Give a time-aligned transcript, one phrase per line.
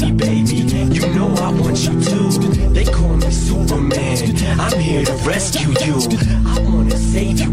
[0.00, 0.56] me, baby.
[0.94, 2.38] You know I want you to.
[2.72, 4.36] They call me Superman.
[4.60, 5.96] I'm here to rescue you.
[6.46, 7.52] I wanna save you,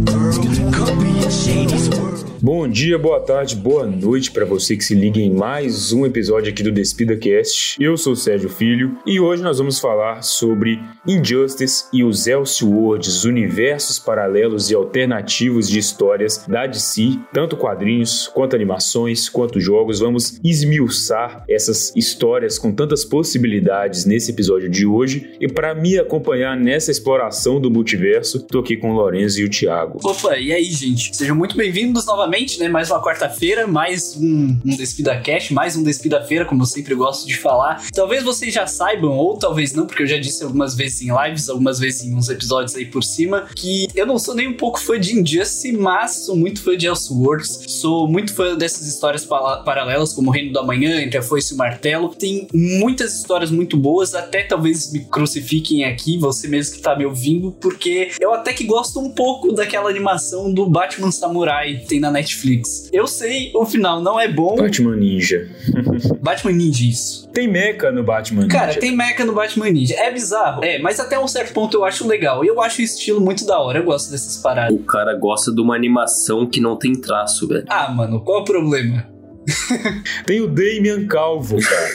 [2.45, 6.51] Bom dia, boa tarde, boa noite para você que se liga em mais um episódio
[6.51, 7.81] aqui do Despida Cast.
[7.81, 10.77] Eu sou o Sérgio Filho e hoje nós vamos falar sobre
[11.07, 18.57] Injustice e os Elseworlds, universos paralelos e alternativos de histórias da DC, tanto quadrinhos quanto
[18.57, 20.01] animações, quanto jogos.
[20.01, 25.31] Vamos esmiuçar essas histórias com tantas possibilidades nesse episódio de hoje.
[25.39, 29.49] E para me acompanhar nessa exploração do multiverso, tô aqui com o Lorenzo e o
[29.49, 29.97] Thiago.
[30.03, 31.15] Opa, e aí, gente?
[31.15, 32.67] Sejam muito bem-vindos novamente novamente, né?
[32.67, 37.27] Mais uma quarta-feira, mais um, um Despida Cash, mais um Despida-feira, como eu sempre gosto
[37.27, 37.83] de falar.
[37.93, 41.47] Talvez vocês já saibam, ou talvez não, porque eu já disse algumas vezes em lives,
[41.47, 44.79] algumas vezes em uns episódios aí por cima, que eu não sou nem um pouco
[44.79, 47.65] fã de Injustice, mas sou muito fã de Elseworlds.
[47.67, 51.55] Sou muito fã dessas histórias paralelas, como o Reino do Amanhã, Entre a Foice e
[51.55, 52.15] o Martelo.
[52.15, 57.05] Tem muitas histórias muito boas, até talvez me crucifiquem aqui, você mesmo que tá me
[57.05, 62.09] ouvindo, porque eu até que gosto um pouco daquela animação do Batman Samurai tem na
[62.09, 62.89] Netflix Netflix.
[62.91, 64.55] Eu sei, o final não é bom.
[64.55, 65.47] Batman Ninja.
[66.21, 67.29] Batman Ninja, isso.
[67.29, 68.57] Tem mecha no Batman Ninja.
[68.57, 69.95] Cara, tem mecha no Batman Ninja.
[69.95, 70.63] É bizarro.
[70.63, 72.43] É, mas até um certo ponto eu acho legal.
[72.43, 73.79] Eu acho o estilo muito da hora.
[73.79, 74.75] Eu gosto dessas paradas.
[74.75, 77.65] O cara gosta de uma animação que não tem traço, velho.
[77.67, 79.12] Ah, mano, qual o problema?
[80.25, 81.89] Tem o Damian Calvo, cara.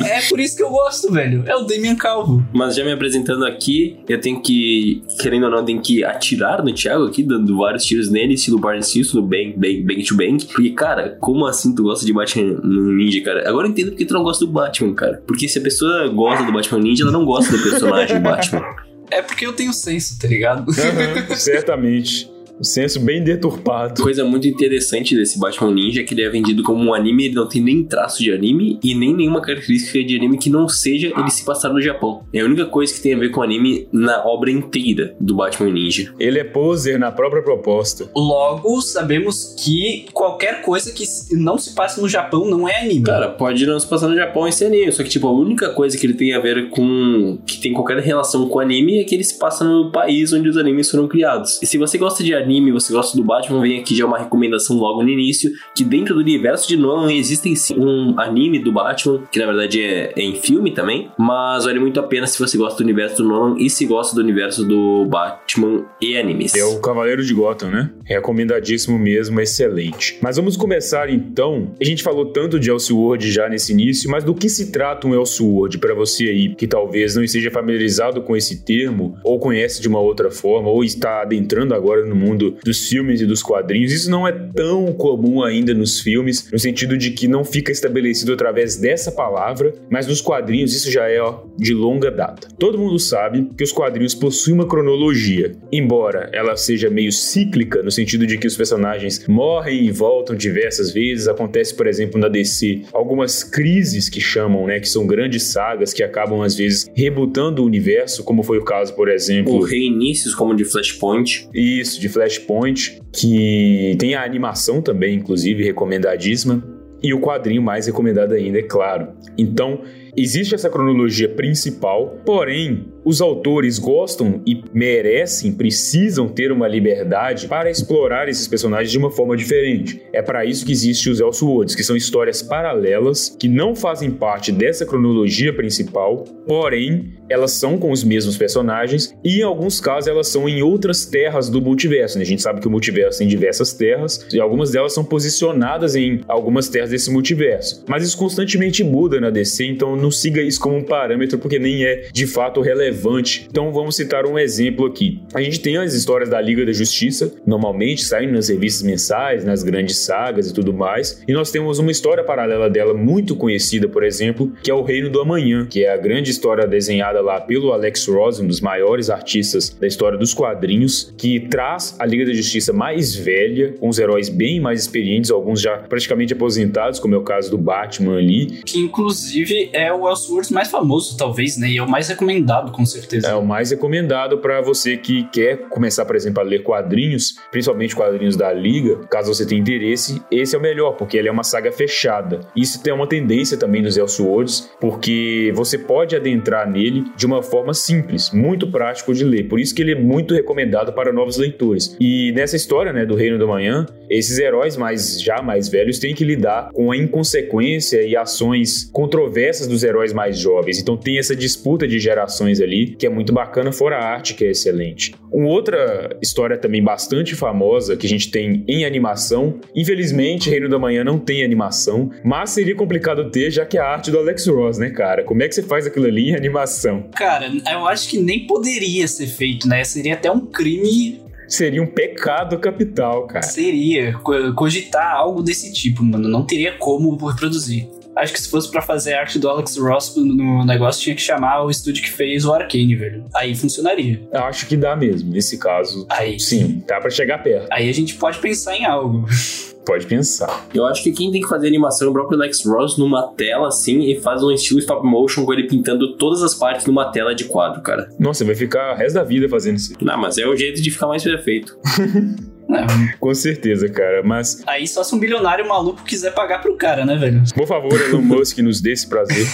[0.04, 1.44] é por isso que eu gosto, velho.
[1.46, 2.44] É o Damian Calvo.
[2.52, 6.72] Mas já me apresentando aqui, eu tenho que, querendo ou não, tenho que atirar no
[6.72, 10.44] Thiago aqui, dando vários tiros nele, estilo Barney Simpson, no bang, bang, bang to bang.
[10.46, 13.48] Porque, cara, como assim tu gosta de Batman Ninja, cara?
[13.48, 15.22] Agora eu entendo porque tu não gosta do Batman, cara.
[15.26, 18.64] Porque se a pessoa gosta do Batman Ninja, ela não gosta do personagem Batman.
[19.10, 20.66] É porque eu tenho senso, tá ligado?
[20.68, 24.02] Uhum, certamente um senso bem deturpado.
[24.02, 27.34] Coisa muito interessante desse Batman Ninja é que ele é vendido como um anime, ele
[27.34, 31.12] não tem nem traço de anime e nem nenhuma característica de anime que não seja
[31.16, 32.24] ele se passar no Japão.
[32.32, 35.70] É a única coisa que tem a ver com anime na obra inteira do Batman
[35.70, 36.14] Ninja.
[36.18, 38.08] Ele é poser na própria proposta.
[38.16, 43.02] Logo, sabemos que qualquer coisa que não se passa no Japão não é anime.
[43.02, 45.70] Cara, pode não se passar no Japão e ser anime, só que tipo, a única
[45.70, 49.14] coisa que ele tem a ver com que tem qualquer relação com anime é que
[49.14, 51.60] ele se passa no país onde os animes foram criados.
[51.62, 54.18] E se você gosta de anime anime, você gosta do Batman, vem aqui já uma
[54.18, 58.72] recomendação logo no início, que dentro do universo de Nolan existem sim um anime do
[58.72, 62.38] Batman, que na verdade é, é, em filme também, mas vale muito a pena se
[62.38, 66.54] você gosta do universo do Nolan e se gosta do universo do Batman e animes.
[66.54, 67.90] É o Cavaleiro de Gotham, né?
[68.04, 70.18] Recomendadíssimo mesmo, excelente.
[70.22, 71.72] Mas vamos começar então.
[71.80, 75.14] A gente falou tanto de Elseworld já nesse início, mas do que se trata um
[75.14, 79.88] Elseworld para você aí que talvez não esteja familiarizado com esse termo, ou conhece de
[79.88, 83.92] uma outra forma, ou está adentrando agora no mundo mundo dos filmes e dos quadrinhos.
[83.92, 88.32] Isso não é tão comum ainda nos filmes, no sentido de que não fica estabelecido
[88.32, 92.48] através dessa palavra, mas nos quadrinhos isso já é ó, de longa data.
[92.58, 97.90] Todo mundo sabe que os quadrinhos possuem uma cronologia, embora ela seja meio cíclica, no
[97.90, 101.28] sentido de que os personagens morrem e voltam diversas vezes.
[101.28, 106.02] Acontece, por exemplo, na DC, algumas crises que chamam, né, que são grandes sagas que
[106.02, 110.54] acabam às vezes rebutando o universo, como foi o caso, por exemplo, o reinícios como
[110.54, 111.48] de Flashpoint.
[111.54, 116.62] Isso, de Flashpoint Flashpoint, que tem a animação também, inclusive, recomendadíssima,
[117.02, 119.08] e o quadrinho mais recomendado ainda, é claro.
[119.38, 119.82] Então,
[120.16, 127.70] existe essa cronologia principal, porém, os autores gostam e merecem, precisam ter uma liberdade para
[127.70, 130.02] explorar esses personagens de uma forma diferente.
[130.12, 134.50] É para isso que existe os Elseworlds, que são histórias paralelas que não fazem parte
[134.50, 140.28] dessa cronologia principal, porém elas são com os mesmos personagens e em alguns casos elas
[140.28, 142.18] são em outras terras do multiverso.
[142.18, 142.22] Né?
[142.22, 146.20] A gente sabe que o multiverso tem diversas terras e algumas delas são posicionadas em
[146.28, 147.84] algumas terras desse multiverso.
[147.88, 151.84] Mas isso constantemente muda na DC, então não siga isso como um parâmetro porque nem
[151.84, 153.48] é de fato relevante.
[153.50, 155.20] Então vamos citar um exemplo aqui.
[155.34, 159.64] A gente tem as histórias da Liga da Justiça, normalmente saem nas revistas mensais, nas
[159.64, 161.22] grandes sagas e tudo mais.
[161.26, 165.10] E nós temos uma história paralela dela muito conhecida, por exemplo, que é o Reino
[165.10, 169.10] do Amanhã, que é a grande história desenhada lá pelo Alex Ross, um dos maiores
[169.10, 173.98] artistas da história dos quadrinhos, que traz a Liga da Justiça mais velha, com os
[173.98, 178.62] heróis bem mais experientes, alguns já praticamente aposentados, como é o caso do Batman ali.
[178.64, 181.68] Que inclusive é o Elseworlds mais famoso, talvez, né?
[181.68, 183.28] E é o mais recomendado, com certeza.
[183.28, 187.94] É o mais recomendado para você que quer começar, por exemplo, a ler quadrinhos, principalmente
[187.94, 189.00] quadrinhos da Liga.
[189.08, 192.40] Caso você tenha interesse, esse é o melhor, porque ele é uma saga fechada.
[192.54, 197.74] Isso tem uma tendência também nos Elseworlds, porque você pode adentrar nele de uma forma
[197.74, 199.48] simples, muito prático de ler.
[199.48, 201.96] Por isso que ele é muito recomendado para novos leitores.
[202.00, 206.14] E nessa história, né, do Reino do Manhã, esses heróis mais já mais velhos têm
[206.14, 210.78] que lidar com a inconsequência e ações controversas dos heróis mais jovens.
[210.78, 214.44] Então tem essa disputa de gerações ali, que é muito bacana, fora a arte que
[214.44, 215.14] é excelente.
[215.32, 220.78] Uma outra história também bastante famosa que a gente tem em animação, infelizmente Reino da
[220.78, 224.46] Manhã não tem animação, mas seria complicado ter já que é a arte do Alex
[224.46, 225.24] Ross, né, cara?
[225.24, 227.08] Como é que você faz aquilo ali em animação?
[227.14, 229.84] Cara, eu acho que nem poderia ser feito, né?
[229.84, 233.42] Seria até um crime seria um pecado capital, cara.
[233.42, 234.14] Seria.
[234.54, 236.28] Cogitar algo desse tipo, mano.
[236.28, 237.88] Não teria como reproduzir.
[238.16, 241.22] Acho que se fosse para fazer a arte do Alex Ross no negócio, tinha que
[241.22, 243.24] chamar o estúdio que fez o Arcane, velho.
[243.34, 244.22] Aí funcionaria.
[244.32, 246.06] Eu acho que dá mesmo, nesse caso.
[246.08, 246.40] Aí.
[246.40, 247.68] Sim, dá para chegar perto.
[247.70, 249.26] Aí a gente pode pensar em algo.
[249.86, 250.66] Pode pensar.
[250.74, 253.68] Eu acho que quem tem que fazer animação é o próprio Alex Ross numa tela
[253.68, 257.36] assim e faz um estilo stop motion com ele pintando todas as partes numa tela
[257.36, 258.08] de quadro, cara.
[258.18, 259.94] Nossa, vai ficar o resto da vida fazendo isso.
[260.02, 261.78] Não, mas é o jeito de ficar mais perfeito.
[263.20, 264.62] Com certeza, cara, mas...
[264.66, 267.42] Aí só se um bilionário maluco quiser pagar pro cara, né, velho?
[267.54, 269.46] Por favor, Elon Musk, nos dê esse prazer.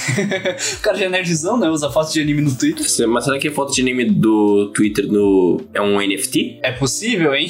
[0.79, 1.69] o cara já é nerdzão, né?
[1.69, 2.87] Usa foto de anime no Twitter.
[3.09, 5.61] Mas será que a foto de anime do Twitter no...
[5.75, 6.61] é um NFT?
[6.63, 7.49] É possível, hein?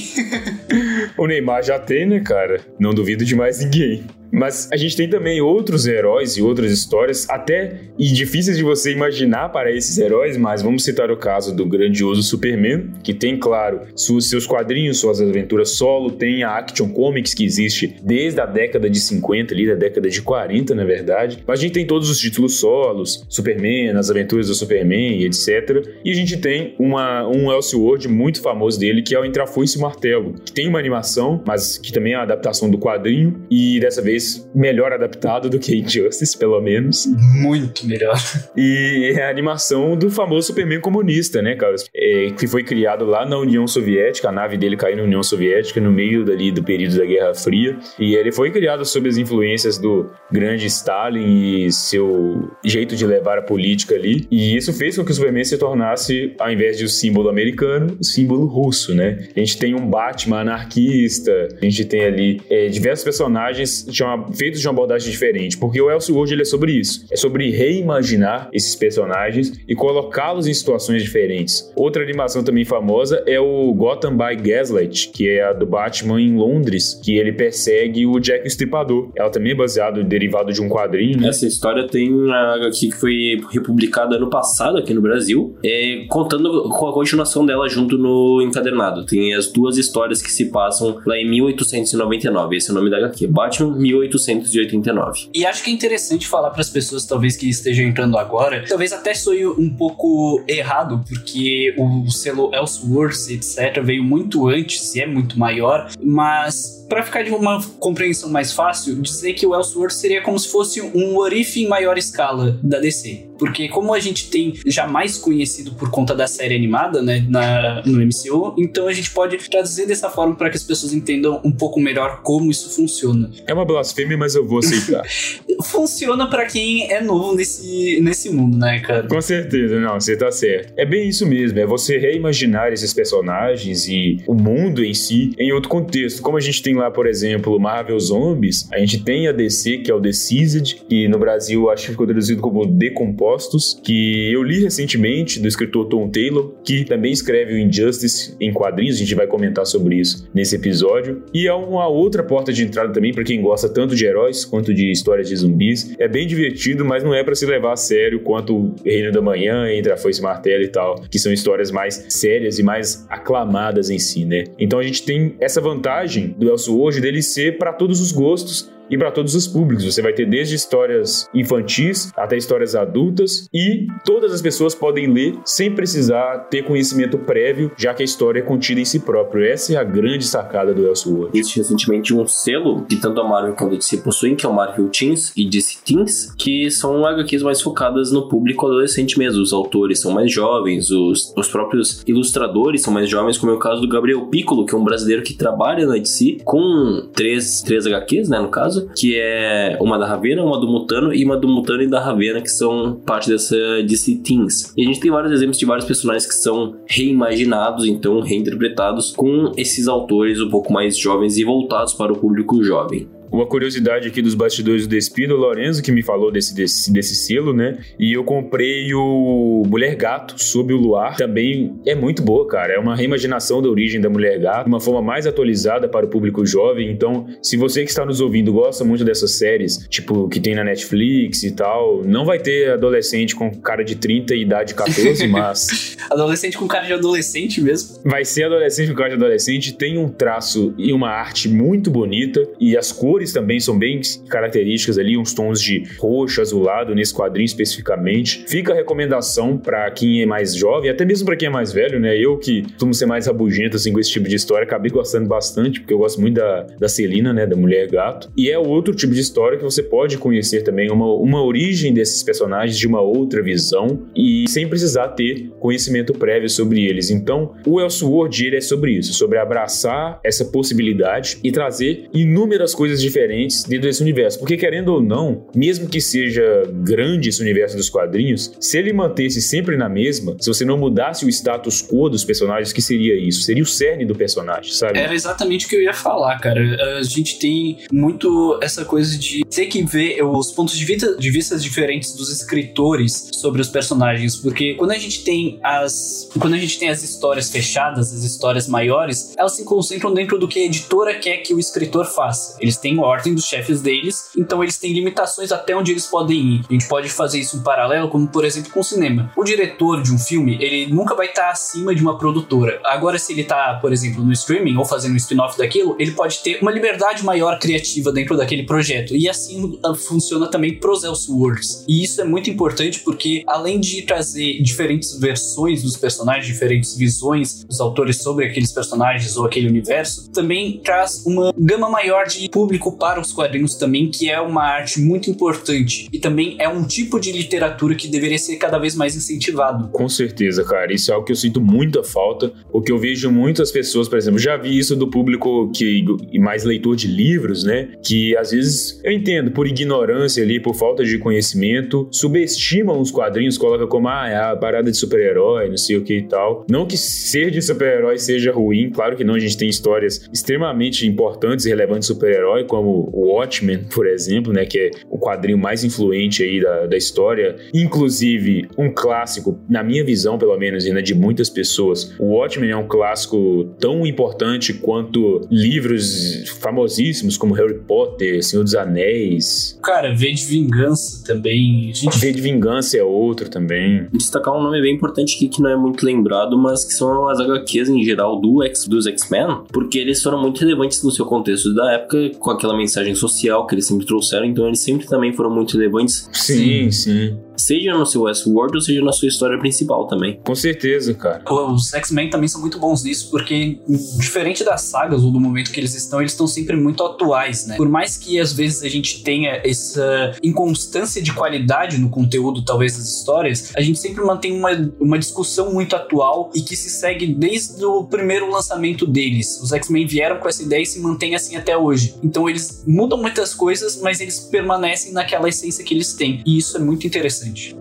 [1.16, 2.60] o Neymar já tem, né, cara?
[2.78, 4.04] Não duvido de mais ninguém.
[4.32, 8.90] Mas a gente tem também outros heróis e outras histórias, até e difíceis de você
[8.90, 13.82] imaginar para esses heróis, mas vamos citar o caso do grandioso Superman, que tem, claro,
[13.94, 18.98] seus quadrinhos, suas aventuras solo, tem a Action Comics que existe desde a década de
[18.98, 21.42] 50, ali da década de 40, na verdade.
[21.46, 25.86] Mas a gente tem todos os títulos solos, Superman, as aventuras do Superman etc.
[26.04, 29.78] E a gente tem uma, um Elseworld muito famoso dele, que é o Entre e
[29.78, 33.78] o Martelo, que tem uma animação, mas que também é a adaptação do quadrinho, e
[33.80, 34.21] dessa vez
[34.54, 37.06] melhor adaptado do que Injustice, pelo menos.
[37.40, 38.16] Muito melhor.
[38.56, 41.74] E é a animação do famoso Superman comunista, né, cara?
[41.94, 45.80] É, que foi criado lá na União Soviética, a nave dele caiu na União Soviética
[45.80, 47.78] no meio dali do período da Guerra Fria.
[47.98, 53.38] E ele foi criado sob as influências do grande Stalin e seu jeito de levar
[53.38, 54.26] a política ali.
[54.30, 57.28] E isso fez com que o Superman se tornasse, ao invés de o um símbolo
[57.28, 59.28] americano, o um símbolo russo, né?
[59.34, 64.11] A gente tem um Batman anarquista, a gente tem ali é, diversos personagens de uma,
[64.32, 67.06] feitos de uma abordagem diferente, porque o Elseworld ele é sobre isso.
[67.10, 71.70] É sobre reimaginar esses personagens e colocá-los em situações diferentes.
[71.76, 76.36] Outra animação também famosa é o Gotham by Gaslight, que é a do Batman em
[76.36, 79.10] Londres, que ele persegue o Jack o Estripador.
[79.14, 81.20] Ela também é baseada, derivado de um quadrinho.
[81.20, 81.28] Né?
[81.28, 86.68] Essa história tem uma HQ que foi republicada ano passado aqui no Brasil, é, contando
[86.68, 89.06] com a continuação dela junto no encadernado.
[89.06, 92.56] Tem as duas histórias que se passam lá em 1899.
[92.56, 93.26] Esse é o nome da HQ.
[93.26, 95.30] Batman 1889.
[95.34, 98.92] E acho que é interessante falar para as pessoas, talvez que estejam entrando agora, talvez
[98.92, 105.06] até soe um pouco errado, porque o selo Elseworlds, etc., veio muito antes e é
[105.06, 110.20] muito maior, mas para ficar de uma compreensão mais fácil, dizer que o Elseworlds seria
[110.22, 113.31] como se fosse um What em maior escala da DC.
[113.44, 117.82] Porque como a gente tem já mais conhecido por conta da série animada, né, na,
[117.84, 121.50] no MCU, então a gente pode traduzir dessa forma para que as pessoas entendam um
[121.50, 123.30] pouco melhor como isso funciona.
[123.46, 125.02] É uma blasfêmia, mas eu vou aceitar.
[125.62, 129.06] funciona para quem é novo nesse, nesse mundo, né, cara?
[129.06, 130.72] Com certeza, não, você tá certo.
[130.76, 135.52] É bem isso mesmo, é você reimaginar esses personagens e o mundo em si em
[135.52, 136.22] outro contexto.
[136.22, 139.90] Como a gente tem lá, por exemplo, Marvel Zombies, a gente tem a DC, que
[139.90, 144.62] é o Deceased, que no Brasil acho que ficou traduzido como Decompostos, que eu li
[144.62, 149.26] recentemente do escritor Tom Taylor, que também escreve o Injustice em quadrinhos, a gente vai
[149.26, 151.22] comentar sobre isso nesse episódio.
[151.32, 154.72] E é uma outra porta de entrada também para quem gosta tanto de heróis quanto
[154.72, 155.94] de histórias de zumbis.
[155.98, 159.70] É bem divertido, mas não é para se levar a sério quanto Reino da Manhã,
[159.70, 163.90] Entre a Foice e Martelo e tal, que são histórias mais sérias e mais aclamadas
[163.90, 164.44] em si, né?
[164.58, 168.70] Então a gente tem essa vantagem do Elso hoje dele ser para todos os gostos
[168.90, 169.84] e para todos os públicos.
[169.84, 175.38] Você vai ter desde histórias infantis até histórias adultas e todas as pessoas podem ler
[175.44, 179.44] sem precisar ter conhecimento prévio, já que a história é contida em si próprio.
[179.44, 181.38] Essa é a grande sacada do Elseworld.
[181.38, 184.54] Existe recentemente um selo que tanto a Marvel quanto a DC possuem, que é o
[184.54, 189.42] Marvel Teens e DC Teens, que são HQs mais focadas no público adolescente mesmo.
[189.42, 193.58] Os autores são mais jovens, os, os próprios ilustradores são mais jovens, como é o
[193.58, 197.86] caso do Gabriel Piccolo, que é um brasileiro que trabalha na DC com três, três
[197.86, 201.36] HQs, né, no caso, caso, que é uma da Ravena, uma do Mutano e uma
[201.36, 204.72] do Mutano e da Ravena, que são parte dessa DC Teens.
[204.76, 209.52] E a gente tem vários exemplos de vários personagens que são reimaginados, então reinterpretados com
[209.56, 213.08] esses autores um pouco mais jovens e voltados para o público jovem.
[213.32, 217.14] Uma curiosidade aqui dos bastidores do Despido, o Lorenzo que me falou desse, desse, desse
[217.14, 217.78] selo, né?
[217.98, 221.16] E eu comprei o Mulher Gato sob o Luar.
[221.16, 222.74] Também é muito boa, cara.
[222.74, 226.44] É uma reimaginação da origem da Mulher Gato, uma forma mais atualizada para o público
[226.44, 226.90] jovem.
[226.90, 230.62] Então, se você que está nos ouvindo gosta muito dessas séries, tipo, que tem na
[230.62, 235.96] Netflix e tal, não vai ter adolescente com cara de 30 e idade 14, mas.
[236.10, 237.98] adolescente com cara de adolescente mesmo.
[238.04, 242.46] Vai ser adolescente com cara de adolescente, tem um traço e uma arte muito bonita
[242.60, 247.14] e as cores cores também são bem características ali, uns tons de roxo, azulado nesse
[247.14, 248.44] quadrinho especificamente.
[248.48, 252.00] Fica a recomendação para quem é mais jovem, até mesmo para quem é mais velho,
[252.00, 252.16] né?
[252.18, 255.80] Eu que costumo ser mais rabugento assim com esse tipo de história, acabei gostando bastante,
[255.80, 257.46] porque eu gosto muito da, da Celina, né?
[257.46, 258.30] Da Mulher Gato.
[258.36, 262.22] E é outro tipo de história que você pode conhecer também, uma, uma origem desses
[262.22, 267.10] personagens de uma outra visão e sem precisar ter conhecimento prévio sobre eles.
[267.10, 273.00] Então, o Elseworld, ele é sobre isso, sobre abraçar essa possibilidade e trazer inúmeras coisas
[273.00, 274.38] diferentes diferentes dentro desse universo.
[274.38, 276.42] Porque, querendo ou não, mesmo que seja
[276.72, 281.24] grande esse universo dos quadrinhos, se ele mantesse sempre na mesma, se você não mudasse
[281.24, 283.42] o status quo dos personagens, que seria isso?
[283.42, 284.98] Seria o cerne do personagem, sabe?
[284.98, 286.60] Era exatamente o que eu ia falar, cara.
[286.98, 291.30] A gente tem muito essa coisa de ter que ver os pontos de vista, de
[291.30, 296.58] vistas diferentes dos escritores sobre os personagens, porque quando a gente tem as quando a
[296.58, 300.64] gente tem as histórias fechadas, as histórias maiores, elas se concentram dentro do que a
[300.64, 302.56] editora quer que o escritor faça.
[302.60, 306.60] Eles têm ordem dos chefes deles, então eles têm limitações até onde eles podem ir.
[306.68, 309.32] A gente pode fazer isso em paralelo, como por exemplo com o cinema.
[309.36, 312.80] O diretor de um filme, ele nunca vai estar acima de uma produtora.
[312.84, 316.38] Agora, se ele está, por exemplo, no streaming ou fazendo um spin-off daquilo, ele pode
[316.38, 319.14] ter uma liberdade maior criativa dentro daquele projeto.
[319.14, 321.84] E assim uh, funciona também pros Elseworlds.
[321.88, 327.64] E isso é muito importante porque, além de trazer diferentes versões dos personagens, diferentes visões
[327.64, 332.91] dos autores sobre aqueles personagens ou aquele universo, também traz uma gama maior de público
[332.96, 337.18] para os quadrinhos também, que é uma arte muito importante e também é um tipo
[337.18, 339.88] de literatura que deveria ser cada vez mais incentivado.
[339.88, 340.92] Com certeza, cara.
[340.92, 344.38] Isso é algo que eu sinto muita falta, porque eu vejo muitas pessoas, por exemplo,
[344.38, 346.04] já vi isso do público que
[346.38, 347.90] mais leitor de livros, né?
[348.04, 353.56] Que às vezes eu entendo por ignorância ali, por falta de conhecimento, subestimam os quadrinhos,
[353.58, 356.64] coloca como ah, é a parada de super-herói, não sei o que e tal.
[356.68, 361.06] Não que ser de super-herói seja ruim, claro que não, a gente tem histórias extremamente
[361.06, 365.58] importantes e relevantes de super-herói, como o Watchmen, por exemplo, né, que é o quadrinho
[365.58, 371.02] mais influente aí da, da história, inclusive um clássico, na minha visão, pelo menos, ainda
[371.02, 372.14] de muitas pessoas.
[372.18, 378.74] O Watchmen é um clássico tão importante quanto livros famosíssimos como Harry Potter, Senhor dos
[378.74, 379.78] Anéis.
[379.82, 381.92] Cara, V de Vingança também.
[381.92, 382.18] Gente...
[382.18, 384.06] V de Vingança é outro também.
[384.12, 387.38] Destacar um nome bem importante aqui que não é muito lembrado, mas que são as
[387.38, 391.74] HQs em geral do X, dos X-Men, porque eles foram muito relevantes no seu contexto
[391.74, 395.32] da época, com aquela aquela mensagem social que eles sempre trouxeram, então eles sempre também
[395.32, 396.28] foram muito relevantes.
[396.32, 400.38] Sim, sim seja no seu Westworld ou seja na sua história principal também.
[400.44, 401.42] Com certeza, cara.
[401.50, 403.78] Os X-Men também são muito bons nisso, porque
[404.18, 407.76] diferente das sagas ou do momento que eles estão, eles estão sempre muito atuais, né?
[407.76, 412.96] Por mais que às vezes a gente tenha essa inconstância de qualidade no conteúdo, talvez,
[412.96, 417.26] das histórias, a gente sempre mantém uma, uma discussão muito atual e que se segue
[417.26, 419.60] desde o primeiro lançamento deles.
[419.60, 422.14] Os X-Men vieram com essa ideia e se mantém assim até hoje.
[422.22, 426.42] Então eles mudam muitas coisas, mas eles permanecem naquela essência que eles têm.
[426.46, 427.76] E isso é muito interessante interessante.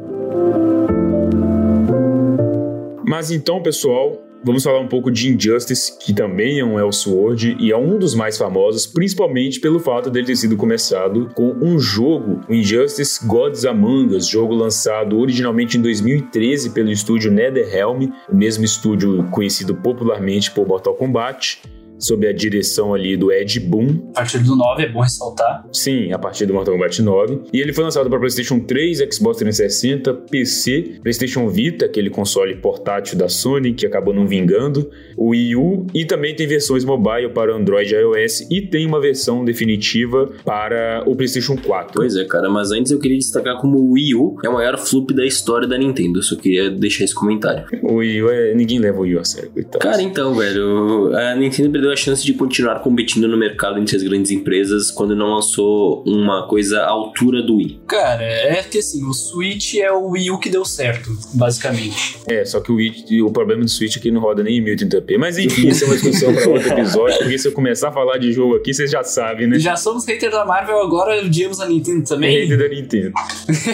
[3.05, 7.71] Mas então, pessoal, Vamos falar um pouco de Injustice, que também é um Elseworld e
[7.71, 12.41] é um dos mais famosos, principalmente pelo fato dele ter sido começado com um jogo,
[12.49, 18.65] o Injustice Gods Among Us, jogo lançado originalmente em 2013 pelo estúdio NetherRealm, o mesmo
[18.65, 21.61] estúdio conhecido popularmente por Mortal Kombat
[22.01, 24.11] sob a direção ali do Ed Boon.
[24.11, 25.65] A partir do 9 é bom ressaltar.
[25.71, 27.39] Sim, a partir do Mortal Kombat 9.
[27.53, 33.17] E ele foi lançado para PlayStation 3, Xbox 360, PC, PlayStation Vita, aquele console portátil
[33.17, 37.55] da Sony que acabou não vingando, o Wii U e também tem versões mobile para
[37.55, 41.93] Android e iOS e tem uma versão definitiva para o PlayStation 4.
[41.93, 44.77] Pois é, cara, mas antes eu queria destacar como o Wii U é o maior
[44.77, 46.21] flop da história da Nintendo.
[46.23, 47.65] Só queria deixar esse comentário.
[47.83, 48.53] O Wii U é...
[48.55, 49.79] ninguém leva o Wii U a sério, coitado.
[49.79, 53.95] Cara, então, velho, a Nintendo perdeu teve a chance de continuar competindo no mercado entre
[53.95, 57.81] as grandes empresas quando não lançou uma coisa à altura do Wii?
[57.87, 62.17] Cara, é que assim, o Switch é o Wii U que deu certo, basicamente.
[62.27, 65.17] É, só que o, Wii, o problema do Switch aqui não roda nem em 1080p.
[65.17, 68.17] Mas enfim, isso é uma discussão para outro episódio, porque se eu começar a falar
[68.17, 69.59] de jogo aqui, vocês já sabem, né?
[69.59, 72.41] Já somos hater da Marvel, agora odiamos a Nintendo também.
[72.41, 73.13] Hater da Nintendo.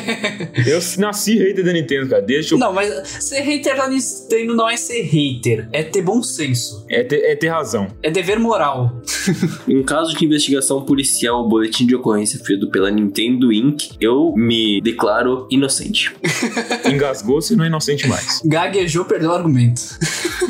[0.66, 2.22] eu nasci hater da Nintendo, cara.
[2.22, 2.58] Deixa eu...
[2.58, 6.86] Não, mas ser hater da Nintendo não é ser hater, é ter bom senso.
[6.90, 7.88] É ter, é ter razão.
[8.08, 9.02] É dever moral.
[9.68, 14.80] em caso de investigação policial, o boletim de ocorrência feito pela Nintendo Inc., eu me
[14.80, 16.16] declaro inocente.
[16.90, 18.42] Engasgou-se e não é inocente mais.
[18.46, 19.82] Gaguejou, perdeu o argumento.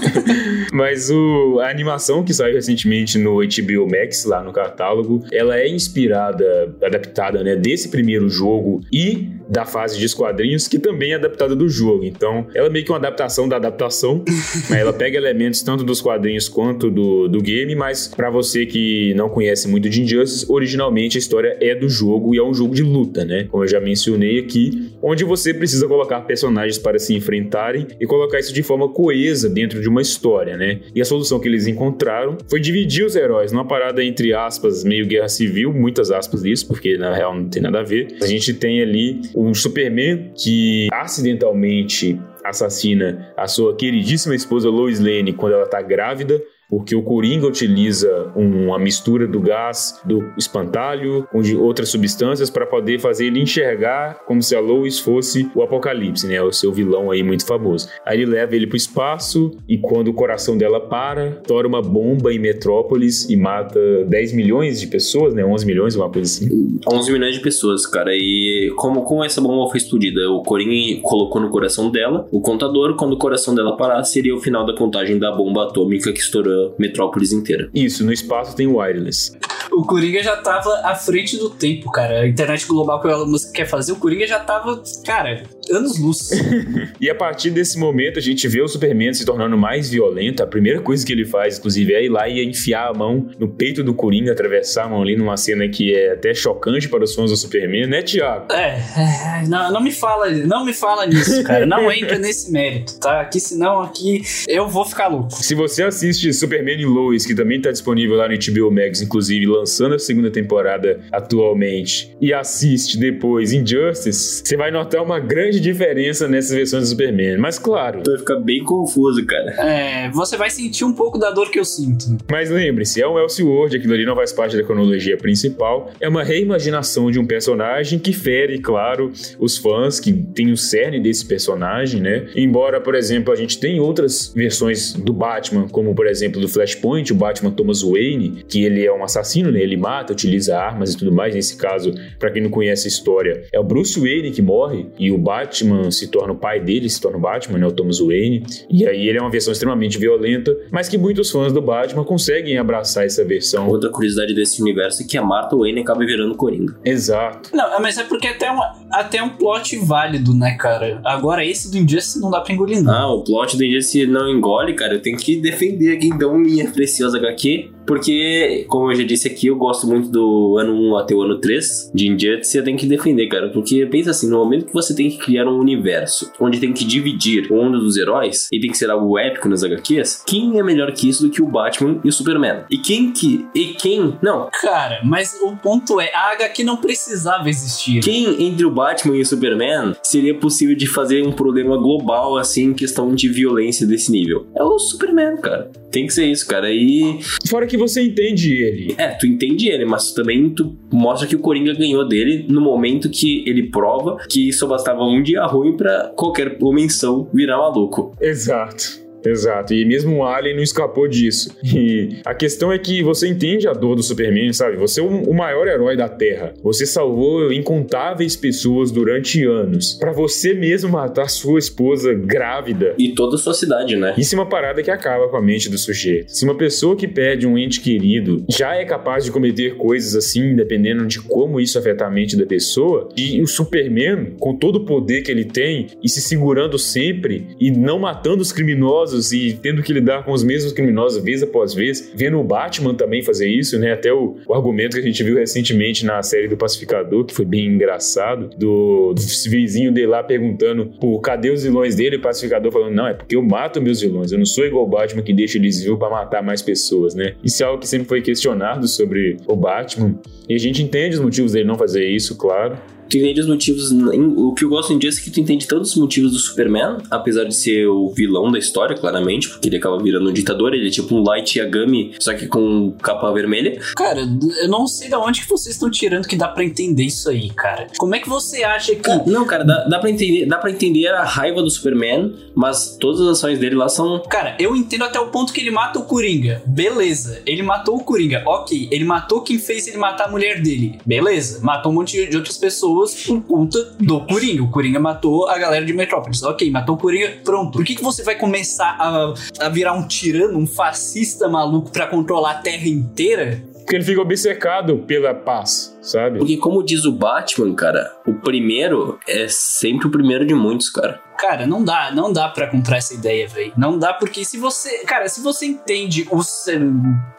[0.77, 5.67] Mas o, a animação que saiu recentemente no HBO Max, lá no catálogo, ela é
[5.67, 11.55] inspirada, adaptada, né, desse primeiro jogo e da fase de esquadrinhos, que também é adaptada
[11.55, 12.03] do jogo.
[12.03, 14.23] Então, ela é meio que uma adaptação da adaptação.
[14.69, 14.81] Né?
[14.81, 19.29] ela pega elementos tanto dos quadrinhos quanto do, do game, mas para você que não
[19.29, 22.83] conhece muito de Injustice, originalmente a história é do jogo e é um jogo de
[22.83, 23.45] luta, né?
[23.49, 28.39] Como eu já mencionei aqui, onde você precisa colocar personagens para se enfrentarem e colocar
[28.39, 30.66] isso de forma coesa dentro de uma história, né?
[30.93, 35.05] E a solução que eles encontraram foi dividir os heróis numa parada entre aspas, meio
[35.05, 38.17] guerra civil, muitas aspas disso, porque na real não tem nada a ver.
[38.21, 45.33] A gente tem ali um Superman que acidentalmente assassina a sua queridíssima esposa Lois Lane
[45.33, 51.41] quando ela tá grávida porque o Coringa utiliza uma mistura do gás do espantalho com
[51.59, 56.41] outras substâncias para poder fazer ele enxergar como se a Lois fosse o Apocalipse, né?
[56.41, 57.87] O seu vilão aí muito famoso.
[58.05, 61.81] Aí ele leva ele para o espaço e quando o coração dela para, tora uma
[61.81, 65.45] bomba em Metrópolis e mata 10 milhões de pessoas, né?
[65.45, 66.79] 11 milhões, uma coisa assim.
[66.91, 68.11] 11 milhões de pessoas, cara.
[68.13, 70.29] E como, como essa bomba foi explodida?
[70.29, 74.39] O Coringa colocou no coração dela o contador, quando o coração dela parar, seria o
[74.39, 77.69] final da contagem da bomba atômica que estourou metrópolis inteira.
[77.73, 79.37] Isso, no espaço tem wireless.
[79.71, 82.21] O Coringa já tava à frente do tempo, cara.
[82.21, 85.99] A internet global que o Elon Musk quer fazer, o Coringa já tava, cara, anos
[85.99, 86.29] luz.
[86.99, 90.41] e a partir desse momento a gente vê o Superman se tornando mais violento.
[90.41, 93.47] A primeira coisa que ele faz, inclusive, é ir lá e enfiar a mão no
[93.47, 97.13] peito do Coringa, atravessar a mão ali numa cena que é até chocante para os
[97.13, 98.51] fãs do Superman, né, Tiago?
[98.51, 101.65] É, é não, não me fala, não me fala nisso, cara.
[101.65, 103.21] Não entra nesse mérito, tá?
[103.21, 105.31] Aqui senão aqui eu vou ficar louco.
[105.31, 109.45] Se você assiste Superman e Lois, que também tá disponível lá no HBO Max, inclusive
[109.45, 115.59] lançando a segunda temporada atualmente, e assiste depois Injustice, você vai notar uma grande grande
[115.59, 117.37] diferença nessas versões do Superman.
[117.37, 118.01] Mas claro.
[118.05, 119.51] Vai ficar bem confuso, cara.
[119.59, 122.17] É, você vai sentir um pouco da dor que eu sinto.
[122.29, 125.91] Mas lembre-se, é um Elseworld, aquilo ali não faz parte da cronologia principal.
[125.99, 130.99] É uma reimaginação de um personagem que fere, claro, os fãs que tem o cerne
[130.99, 132.27] desse personagem, né?
[132.35, 137.11] Embora, por exemplo, a gente tem outras versões do Batman, como por exemplo do Flashpoint,
[137.11, 139.61] o Batman Thomas Wayne, que ele é um assassino, né?
[139.61, 141.33] Ele mata, utiliza armas e tudo mais.
[141.33, 145.11] Nesse caso, para quem não conhece a história, é o Bruce Wayne que morre e
[145.11, 147.99] o Batman Batman se torna o pai dele, se torna o Batman, né, o Thomas
[147.99, 148.43] Wayne.
[148.69, 152.57] E aí ele é uma versão extremamente violenta, mas que muitos fãs do Batman conseguem
[152.57, 153.67] abraçar essa versão.
[153.67, 156.77] Outra curiosidade desse universo é que a Martha Wayne acaba virando Coringa.
[156.83, 157.49] Exato.
[157.55, 158.59] Não, mas é porque até um,
[158.91, 161.01] até um plot válido, né, cara?
[161.03, 162.93] Agora esse do Injustice não dá pra engolir, não.
[162.93, 164.95] Ah, o plot do Injustice não engole, cara.
[164.95, 169.47] Eu tenho que defender aqui então minha preciosa HQ, porque, como eu já disse aqui,
[169.47, 172.85] eu gosto muito do ano 1 até o ano 3 de Injustice eu tenho que
[172.85, 173.49] defender, cara.
[173.49, 176.83] Porque pensa assim, no momento que você tem que criar um universo onde tem que
[176.83, 180.91] dividir um dos heróis e tem que ser algo épico nas HQs, quem é melhor
[180.91, 182.63] que isso do que o Batman e o Superman?
[182.69, 183.47] E quem que.
[183.55, 184.17] E quem.
[184.21, 184.49] Não.
[184.61, 188.01] Cara, mas o ponto é: a HQ não precisava existir.
[188.01, 192.65] Quem entre o Batman e o Superman seria possível de fazer um problema global assim
[192.65, 194.47] em questão de violência desse nível?
[194.53, 195.71] É o Superman, cara.
[195.91, 196.69] Tem que ser isso, cara.
[196.69, 197.19] E.
[197.49, 198.95] Fora que você entende ele.
[198.97, 203.09] É, tu entende ele, mas também tu mostra que o Coringa ganhou dele no momento
[203.09, 208.15] que ele prova que só bastava um dia ruim para qualquer homensão virar maluco.
[208.21, 209.06] Exato.
[209.25, 211.55] Exato, e mesmo o Alien não escapou disso.
[211.77, 214.77] E a questão é que você entende a dor do Superman, sabe?
[214.77, 216.53] Você é o maior herói da Terra.
[216.63, 219.93] Você salvou incontáveis pessoas durante anos.
[219.93, 222.95] para você mesmo matar sua esposa grávida.
[222.97, 224.15] E toda a sua cidade, né?
[224.17, 226.31] Isso é uma parada que acaba com a mente do sujeito.
[226.31, 230.55] Se uma pessoa que perde um ente querido já é capaz de cometer coisas assim,
[230.55, 234.85] dependendo de como isso afetar a mente da pessoa, e o Superman, com todo o
[234.85, 239.57] poder que ele tem, e se segurando sempre, e não matando os criminosos criminosos e
[239.61, 243.47] tendo que lidar com os mesmos criminosos vez após vez, vendo o Batman também fazer
[243.47, 243.93] isso, né?
[243.93, 247.45] Até o, o argumento que a gente viu recentemente na série do Pacificador, que foi
[247.45, 252.15] bem engraçado, do, do vizinho dele lá perguntando, pô, cadê os vilões dele?
[252.15, 254.83] E o Pacificador falando, não, é porque eu mato meus vilões, eu não sou igual
[254.85, 257.35] o Batman que deixa eles vivos para matar mais pessoas, né?
[257.43, 261.21] Isso é algo que sempre foi questionado sobre o Batman, e a gente entende os
[261.21, 262.77] motivos dele não fazer isso, claro
[263.09, 263.91] tu entende os motivos.
[263.91, 266.97] O que eu gosto em Justice é que tu entende todos os motivos do Superman,
[267.09, 270.87] apesar de ser o vilão da história, claramente, porque ele acaba virando um ditador, ele
[270.87, 273.79] é tipo um Light Yagami, só que com capa vermelha.
[273.95, 274.21] Cara,
[274.61, 277.49] eu não sei de onde que vocês estão tirando que dá para entender isso aí,
[277.49, 277.87] cara.
[277.97, 279.09] Como é que você acha que.
[279.29, 283.21] Não, cara, dá, dá pra entender, dá para entender a raiva do Superman, mas todas
[283.21, 284.21] as ações dele lá são.
[284.29, 286.61] Cara, eu entendo até o ponto que ele mata o Coringa.
[286.65, 287.41] Beleza.
[287.45, 288.43] Ele matou o Coringa.
[288.45, 288.87] Ok.
[288.91, 290.99] Ele matou quem fez ele matar a mulher dele.
[291.05, 291.59] Beleza.
[291.61, 294.63] Matou um monte de outras pessoas pessoas por conta do Coringa.
[294.63, 296.41] O Coringa matou a galera de Metrópolis.
[296.43, 297.73] Ok, matou o Coringa, pronto.
[297.73, 299.33] Por que, que você vai começar a,
[299.65, 303.63] a virar um tirano, um fascista maluco para controlar a terra inteira?
[303.87, 306.39] Porque ele fica obcecado pela paz, sabe?
[306.39, 311.21] Porque, como diz o Batman, cara, o primeiro é sempre o primeiro de muitos, cara.
[311.37, 313.71] Cara, não dá, não dá para comprar essa ideia, velho.
[313.77, 316.41] Não dá porque se você, cara, se você entende o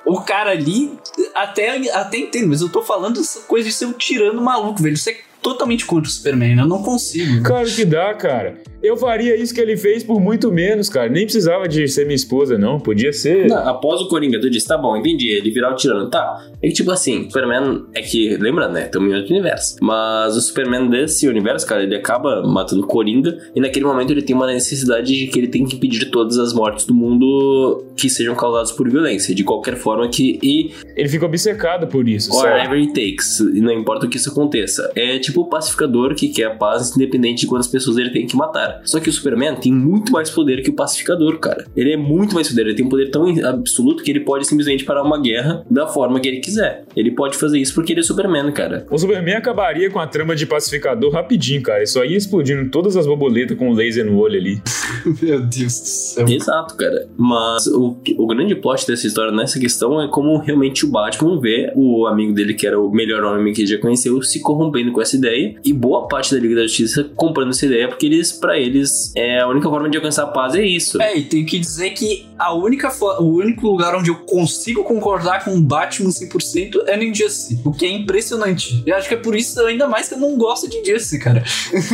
[0.06, 0.98] o cara ali,
[1.34, 4.96] até até entendo, mas eu tô falando essa coisa de ser um tirano maluco, velho.
[4.96, 6.58] Você totalmente contra o Superman.
[6.58, 7.42] Eu não consigo.
[7.42, 8.58] Claro que dá, cara.
[8.82, 11.08] Eu faria isso que ele fez por muito menos, cara.
[11.08, 12.78] Nem precisava de ser minha esposa, não.
[12.78, 13.48] Podia ser.
[13.48, 15.28] Não, após o Coringa, tu disse, tá bom, entendi.
[15.28, 16.08] Ele virar o tirano.
[16.08, 16.46] Tá.
[16.62, 18.82] É que, tipo assim, Superman é que, lembrando, né?
[18.82, 19.76] Tem um outro universo.
[19.82, 23.36] Mas o Superman desse universo, cara, ele acaba matando o Coringa.
[23.54, 26.52] E naquele momento ele tem uma necessidade de que ele tem que impedir todas as
[26.52, 29.34] mortes do mundo que sejam causadas por violência.
[29.34, 30.38] De qualquer forma que.
[30.42, 30.72] E.
[30.94, 32.32] Ele fica obcecado por isso.
[32.32, 33.40] Whatever it takes.
[33.40, 34.90] E não importa o que isso aconteça.
[34.94, 38.36] É tipo o pacificador que quer a paz, independente de quantas pessoas ele tem que
[38.36, 38.82] matar cara.
[38.84, 41.64] Só que o Superman tem muito mais poder que o Pacificador, cara.
[41.76, 42.66] Ele é muito mais poder.
[42.66, 46.20] Ele tem um poder tão absoluto que ele pode simplesmente parar uma guerra da forma
[46.20, 46.84] que ele quiser.
[46.94, 48.86] Ele pode fazer isso porque ele é Superman, cara.
[48.90, 51.78] O Superman acabaria com a trama de Pacificador rapidinho, cara.
[51.78, 54.62] Ele só ia explodindo todas as borboletas com o laser no olho ali.
[55.22, 56.28] Meu Deus do céu.
[56.28, 57.08] Exato, cara.
[57.16, 61.72] Mas o, o grande plot dessa história nessa questão é como realmente o Batman vê
[61.74, 65.00] o amigo dele, que era o melhor homem que ele já conheceu, se corrompendo com
[65.00, 65.54] essa ideia.
[65.64, 69.40] E boa parte da Liga da Justiça comprando essa ideia porque eles, para eles, é
[69.40, 71.00] a única forma de alcançar a paz é isso.
[71.00, 72.88] É, e tem que dizer que a única
[73.20, 77.72] o único lugar onde eu consigo concordar com o Batman 100% é no Injustice, o
[77.72, 78.82] que é impressionante.
[78.84, 81.42] Eu acho que é por isso ainda mais que eu não gosto de Injustice, cara.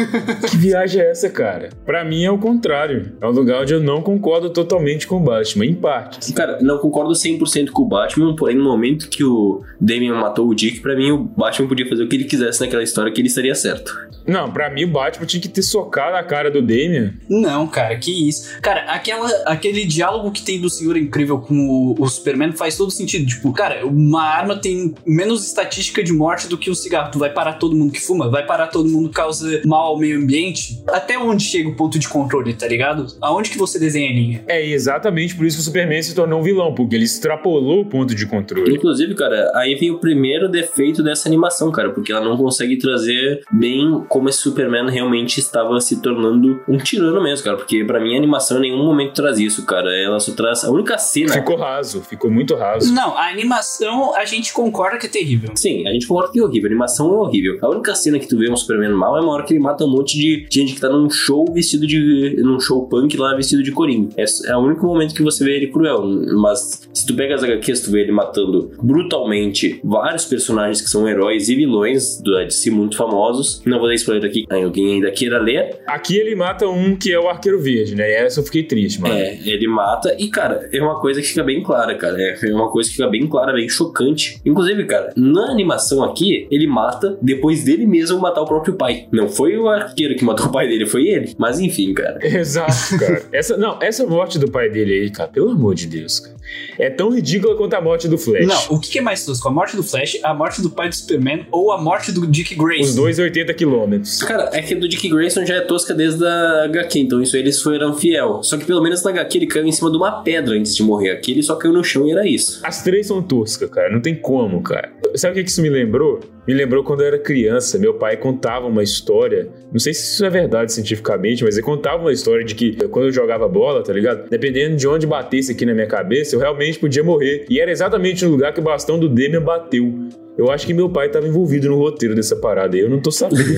[0.48, 1.70] que viagem é essa, cara?
[1.84, 3.12] Para mim é o contrário.
[3.20, 6.32] É um lugar onde eu não concordo totalmente com o Batman, em parte.
[6.32, 10.54] Cara, não concordo 100% com o Batman, porém no momento que o Damian matou o
[10.54, 13.28] Dick, para mim o Batman podia fazer o que ele quisesse naquela história que ele
[13.28, 13.94] estaria certo.
[14.26, 17.96] Não, para mim o Batman tinha que ter socado a cara do Damian não, cara,
[17.96, 18.60] que isso.
[18.60, 22.90] Cara, aquela, aquele diálogo que tem do Senhor Incrível com o, o, Superman faz todo
[22.90, 23.26] sentido.
[23.26, 27.10] Tipo, cara, uma arma tem menos estatística de morte do que um cigarro.
[27.10, 29.98] Tu vai parar todo mundo que fuma, vai parar todo mundo que causa mal ao
[29.98, 30.82] meio ambiente.
[30.88, 33.06] Até onde chega o ponto de controle, tá ligado?
[33.20, 34.44] Aonde que você desenha a linha?
[34.46, 37.86] É exatamente por isso que o Superman se tornou um vilão, porque ele extrapolou o
[37.86, 38.74] ponto de controle.
[38.74, 43.42] Inclusive, cara, aí vem o primeiro defeito dessa animação, cara, porque ela não consegue trazer
[43.50, 48.14] bem como esse Superman realmente estava se tornando um tirando mesmo, cara, porque para mim
[48.14, 49.94] a animação em nenhum momento traz isso, cara.
[49.96, 51.32] Ela só traz a única cena.
[51.32, 52.92] Ficou raso, ficou muito raso.
[52.92, 55.50] Não, a animação a gente concorda que é terrível.
[55.54, 56.68] Sim, a gente concorda que é horrível.
[56.68, 57.58] A animação é horrível.
[57.62, 59.84] A única cena que tu vê um Superman mal é uma hora que ele mata
[59.84, 62.36] um monte de gente que tá num show vestido de.
[62.38, 64.10] num show punk lá vestido de coringa.
[64.16, 66.02] É, é o único momento que você vê ele cruel.
[66.40, 71.08] Mas se tu pega as HQs, tu vê ele matando brutalmente vários personagens que são
[71.08, 73.62] heróis e vilões do DC muito famosos.
[73.64, 75.80] Não vou dar spoiler aqui, alguém ainda queira ler.
[75.86, 78.08] Aqui ele mata um um que é o Arqueiro Verde, né?
[78.08, 79.14] E essa eu fiquei triste, mano.
[79.14, 80.14] É, ele mata.
[80.18, 82.20] E, cara, é uma coisa que fica bem clara, cara.
[82.20, 84.40] É uma coisa que fica bem clara, bem chocante.
[84.44, 89.08] Inclusive, cara, na animação aqui, ele mata depois dele mesmo matar o próprio pai.
[89.10, 91.34] Não foi o arqueiro que matou o pai dele, foi ele.
[91.38, 92.18] Mas enfim, cara.
[92.22, 93.22] Exato, cara.
[93.32, 96.33] essa, não, essa morte do pai dele aí, cara, pelo amor de Deus, cara.
[96.78, 98.46] É tão ridícula quanto a morte do Flash.
[98.46, 99.48] Não, o que é mais tosco?
[99.48, 102.54] A morte do Flash, a morte do pai do Superman ou a morte do Dick
[102.54, 102.90] Grayson?
[102.90, 104.22] Os dois 80 quilômetros.
[104.22, 107.60] Cara, é que do Dick Grayson já é tosca desde a HQ, então isso eles
[107.60, 108.42] foram fiel.
[108.42, 110.82] Só que pelo menos na HQ ele caiu em cima de uma pedra antes de
[110.82, 111.10] morrer.
[111.10, 112.60] Aqui ele só caiu no chão e era isso.
[112.62, 113.90] As três são toscas, cara.
[113.90, 114.92] Não tem como, cara.
[115.14, 116.20] Sabe o que isso me lembrou?
[116.46, 120.24] Me lembrou quando eu era criança, meu pai contava uma história, não sei se isso
[120.26, 123.94] é verdade cientificamente, mas ele contava uma história de que quando eu jogava bola, tá
[123.94, 124.28] ligado?
[124.28, 127.46] Dependendo de onde batesse aqui na minha cabeça, eu realmente podia morrer.
[127.48, 129.90] E era exatamente no lugar que o bastão do Demian bateu.
[130.36, 133.12] Eu acho que meu pai tava envolvido no roteiro dessa parada aí, eu não tô
[133.12, 133.44] sabendo.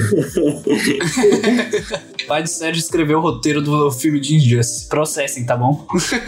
[2.29, 4.87] pai de Sérgio escreveu o roteiro do filme de Injustice.
[4.89, 5.87] Processem, tá bom?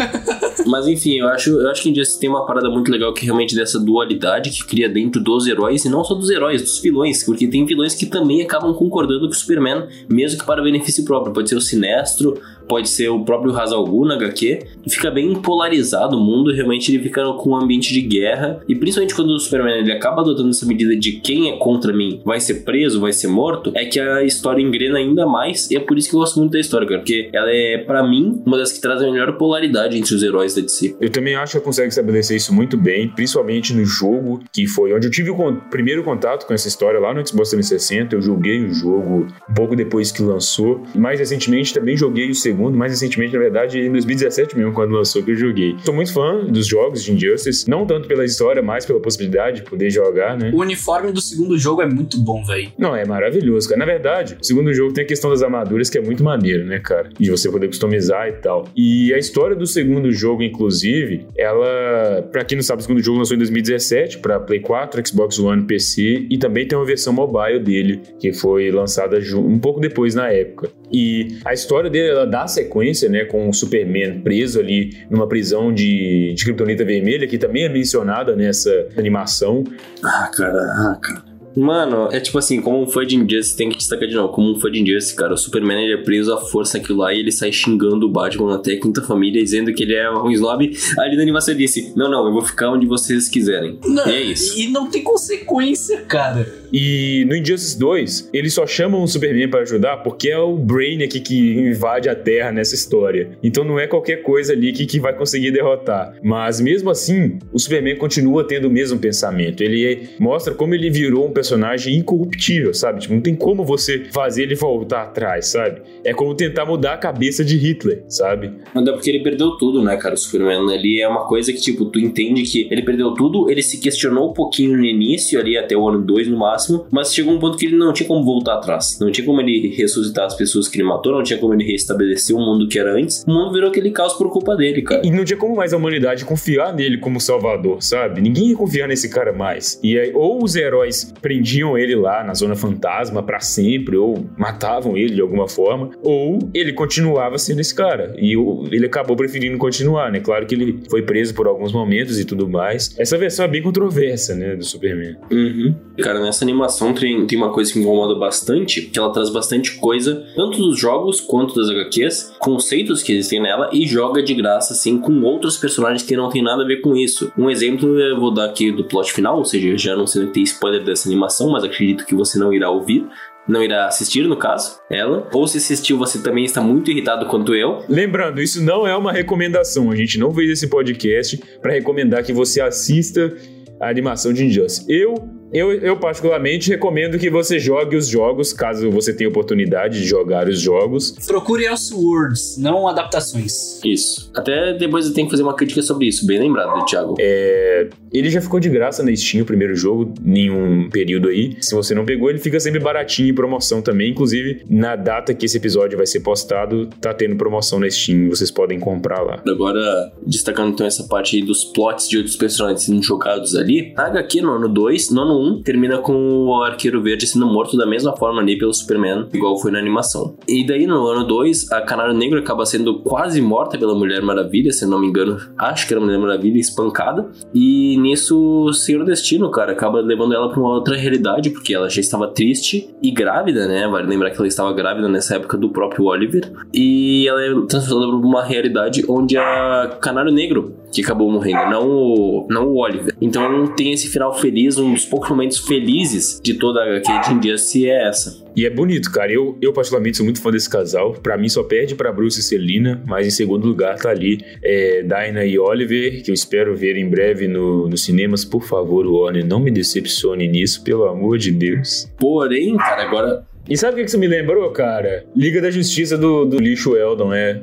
[0.67, 3.55] Mas enfim, eu acho, eu acho que Injustice tem uma parada muito legal que realmente
[3.55, 7.47] dessa dualidade que cria dentro dos heróis, e não só dos heróis, dos vilões, porque
[7.47, 11.35] tem vilões que também acabam concordando com o Superman, mesmo que para benefício próprio.
[11.35, 14.61] Pode ser o Sinestro, pode ser o próprio Hazal Ghul na HQ.
[14.89, 19.15] Fica bem polarizado o mundo, realmente ele fica com um ambiente de guerra, e principalmente
[19.15, 22.65] quando o Superman ele acaba adotando essa medida de quem é contra mim vai ser
[22.65, 26.09] preso, vai ser morto, é que a história engrena ainda mais, e é por isso
[26.09, 28.81] que eu gosto muito da história, cara, porque ela é, para mim, uma das que
[28.81, 30.97] traz a melhor polaridade entre os heróis da DC.
[31.01, 34.93] Eu também acho que ela consegue estabelecer isso muito bem, principalmente no jogo, que foi
[34.93, 38.17] onde eu tive o primeiro contato com essa história lá no Xbox 360.
[38.17, 40.83] Eu joguei o jogo pouco depois que lançou.
[40.95, 45.23] Mais recentemente também joguei o segundo, mais recentemente, na verdade, em 2017 mesmo, quando lançou,
[45.23, 45.77] que eu joguei.
[45.85, 49.71] Sou muito fã dos jogos de Injustice, não tanto pela história, mas pela possibilidade de
[49.71, 50.51] poder jogar, né?
[50.53, 52.73] O uniforme do segundo jogo é muito bom, velho.
[52.79, 53.79] Não, é maravilhoso, cara.
[53.79, 56.79] Na verdade, o segundo jogo tem a questão das armaduras que é muito maneiro, né,
[56.79, 57.11] cara?
[57.19, 58.69] De você poder customizar e tal.
[58.77, 63.19] E a história do segundo jogo, inclusive, ela, para quem não sabe, o segundo jogo
[63.19, 67.59] lançou em 2017 para Play 4, Xbox One, PC e também tem uma versão mobile
[67.61, 70.71] dele que foi lançada um pouco depois na época.
[70.91, 75.73] E a história dele ela dá sequência, né, com o Superman preso ali numa prisão
[75.73, 79.65] de, de Kryptonita Vermelha, que também é mencionada nessa animação.
[80.03, 81.29] Ah, cara, ah, cara.
[81.59, 84.53] Mano, é tipo assim, como um fã de Injustice, tem que destacar de novo, como
[84.53, 87.19] um fã de Injustice, cara, o Superman ele é preso à força aquilo lá e
[87.19, 90.71] ele sai xingando o Batman até a quinta família, dizendo que ele é um snob.
[90.99, 93.79] Ali na animação ele disse, não, não, eu vou ficar onde vocês quiserem.
[93.85, 94.59] Não, e é isso.
[94.59, 96.47] E não tem consequência, cara.
[96.73, 101.21] E no Injustice 2, eles só chamam o Superman para ajudar porque é o Brainiac
[101.21, 103.31] que invade a Terra nessa história.
[103.43, 106.15] Então não é qualquer coisa ali que, que vai conseguir derrotar.
[106.23, 109.63] Mas mesmo assim, o Superman continua tendo o mesmo pensamento.
[109.63, 113.01] Ele mostra como ele virou um personagem incorruptível, sabe?
[113.01, 115.83] Tipo, não tem como você fazer ele voltar atrás, sabe?
[116.05, 118.53] É como tentar mudar a cabeça de Hitler, sabe?
[118.75, 120.15] Mas é porque ele perdeu tudo, né, cara?
[120.15, 123.63] O Superman ali é uma coisa que, tipo, tu entende que ele perdeu tudo, ele
[123.63, 127.15] se questionou um pouquinho no início, ali até o ano 2 no máximo máximo, mas
[127.15, 128.99] chegou um ponto que ele não tinha como voltar atrás.
[129.01, 132.35] Não tinha como ele ressuscitar as pessoas que ele matou, não tinha como ele restabelecer
[132.35, 133.25] o mundo que era antes.
[133.27, 135.07] O mundo virou aquele caos por culpa dele, cara.
[135.07, 138.21] E não tinha como mais a humanidade confiar nele como salvador, sabe?
[138.21, 139.79] Ninguém ia confiar nesse cara mais.
[139.83, 144.97] E aí, ou os heróis prendiam ele lá na zona fantasma para sempre, ou matavam
[144.97, 148.15] ele de alguma forma, ou ele continuava sendo esse cara.
[148.19, 148.35] E
[148.73, 150.21] ele acabou preferindo continuar, né?
[150.21, 152.95] Claro que ele foi preso por alguns momentos e tudo mais.
[152.99, 155.17] Essa versão é bem controversa, né, do Superman.
[155.31, 155.75] Uhum.
[155.99, 159.77] Cara, nessa animação tem, tem uma coisa que me incomoda bastante, que ela traz bastante
[159.77, 164.73] coisa, tanto dos jogos quanto das HQs, conceitos que existem nela, e joga de graça,
[164.73, 167.33] assim, com outros personagens que não tem nada a ver com isso.
[167.37, 170.41] Um exemplo eu vou dar aqui do plot final, ou seja, já não sei ter
[170.41, 173.07] spoiler dessa animação, mas acredito que você não irá ouvir
[173.49, 175.27] não irá assistir, no caso, ela.
[175.33, 177.83] Ou se assistiu, você também está muito irritado quanto eu.
[177.89, 179.91] Lembrando, isso não é uma recomendação.
[179.91, 183.35] A gente não fez esse podcast para recomendar que você assista
[183.81, 184.85] a animação de Injustice.
[184.87, 190.07] Eu eu, eu, particularmente recomendo que você jogue os jogos, caso você tenha oportunidade de
[190.07, 191.13] jogar os jogos.
[191.27, 193.83] Procure Elseworlds, não adaptações.
[193.85, 194.31] Isso.
[194.35, 197.15] Até depois eu tenho que fazer uma crítica sobre isso, bem lembrado, Thiago.
[197.19, 201.57] É, ele já ficou de graça na Steam o primeiro jogo, nenhum período aí.
[201.61, 204.11] Se você não pegou, ele fica sempre baratinho em promoção também.
[204.11, 208.51] Inclusive, na data que esse episódio vai ser postado, tá tendo promoção na Steam, vocês
[208.51, 209.43] podem comprar lá.
[209.47, 214.07] Agora, destacando então essa parte aí dos plots de outros personagens sendo jogados ali, na
[214.07, 217.87] HQ no ano 2, no ano 1 termina com o Arqueiro Verde sendo morto da
[217.87, 220.37] mesma forma ali pelo Superman, igual foi na animação.
[220.47, 224.73] E daí no ano 2, a Canário Negro acaba sendo quase morta pela Mulher Maravilha,
[224.73, 227.31] se não me engano, acho que era Mulher Maravilha espancada.
[227.55, 231.89] E nisso o Senhor Destino, cara, acaba levando ela para uma outra realidade, porque ela
[231.89, 233.87] já estava triste e grávida, né?
[233.89, 236.51] Vale lembrar que ela estava grávida nessa época do próprio Oliver.
[236.73, 241.89] E ela é transportada para uma realidade onde a Canário Negro que acabou morrendo, não
[241.89, 243.15] o, não o Oliver.
[243.21, 247.35] Então tem esse final feliz, um dos poucos momentos felizes de toda a HQ de
[247.35, 248.49] Injustice é essa.
[248.57, 249.31] E é bonito, cara.
[249.33, 251.13] Eu, eu particularmente sou muito fã desse casal.
[251.13, 255.03] Para mim só perde para Bruce e Celina, mas em segundo lugar tá ali é,
[255.03, 258.45] Dinah e Oliver, que eu espero ver em breve no, nos cinemas.
[258.45, 262.09] Por favor, Warner, não me decepcione nisso, pelo amor de Deus.
[262.19, 265.27] Porém, cara, agora e sabe o que isso me lembrou, cara?
[265.37, 267.63] Liga da Justiça do, do lixo Eldon, é.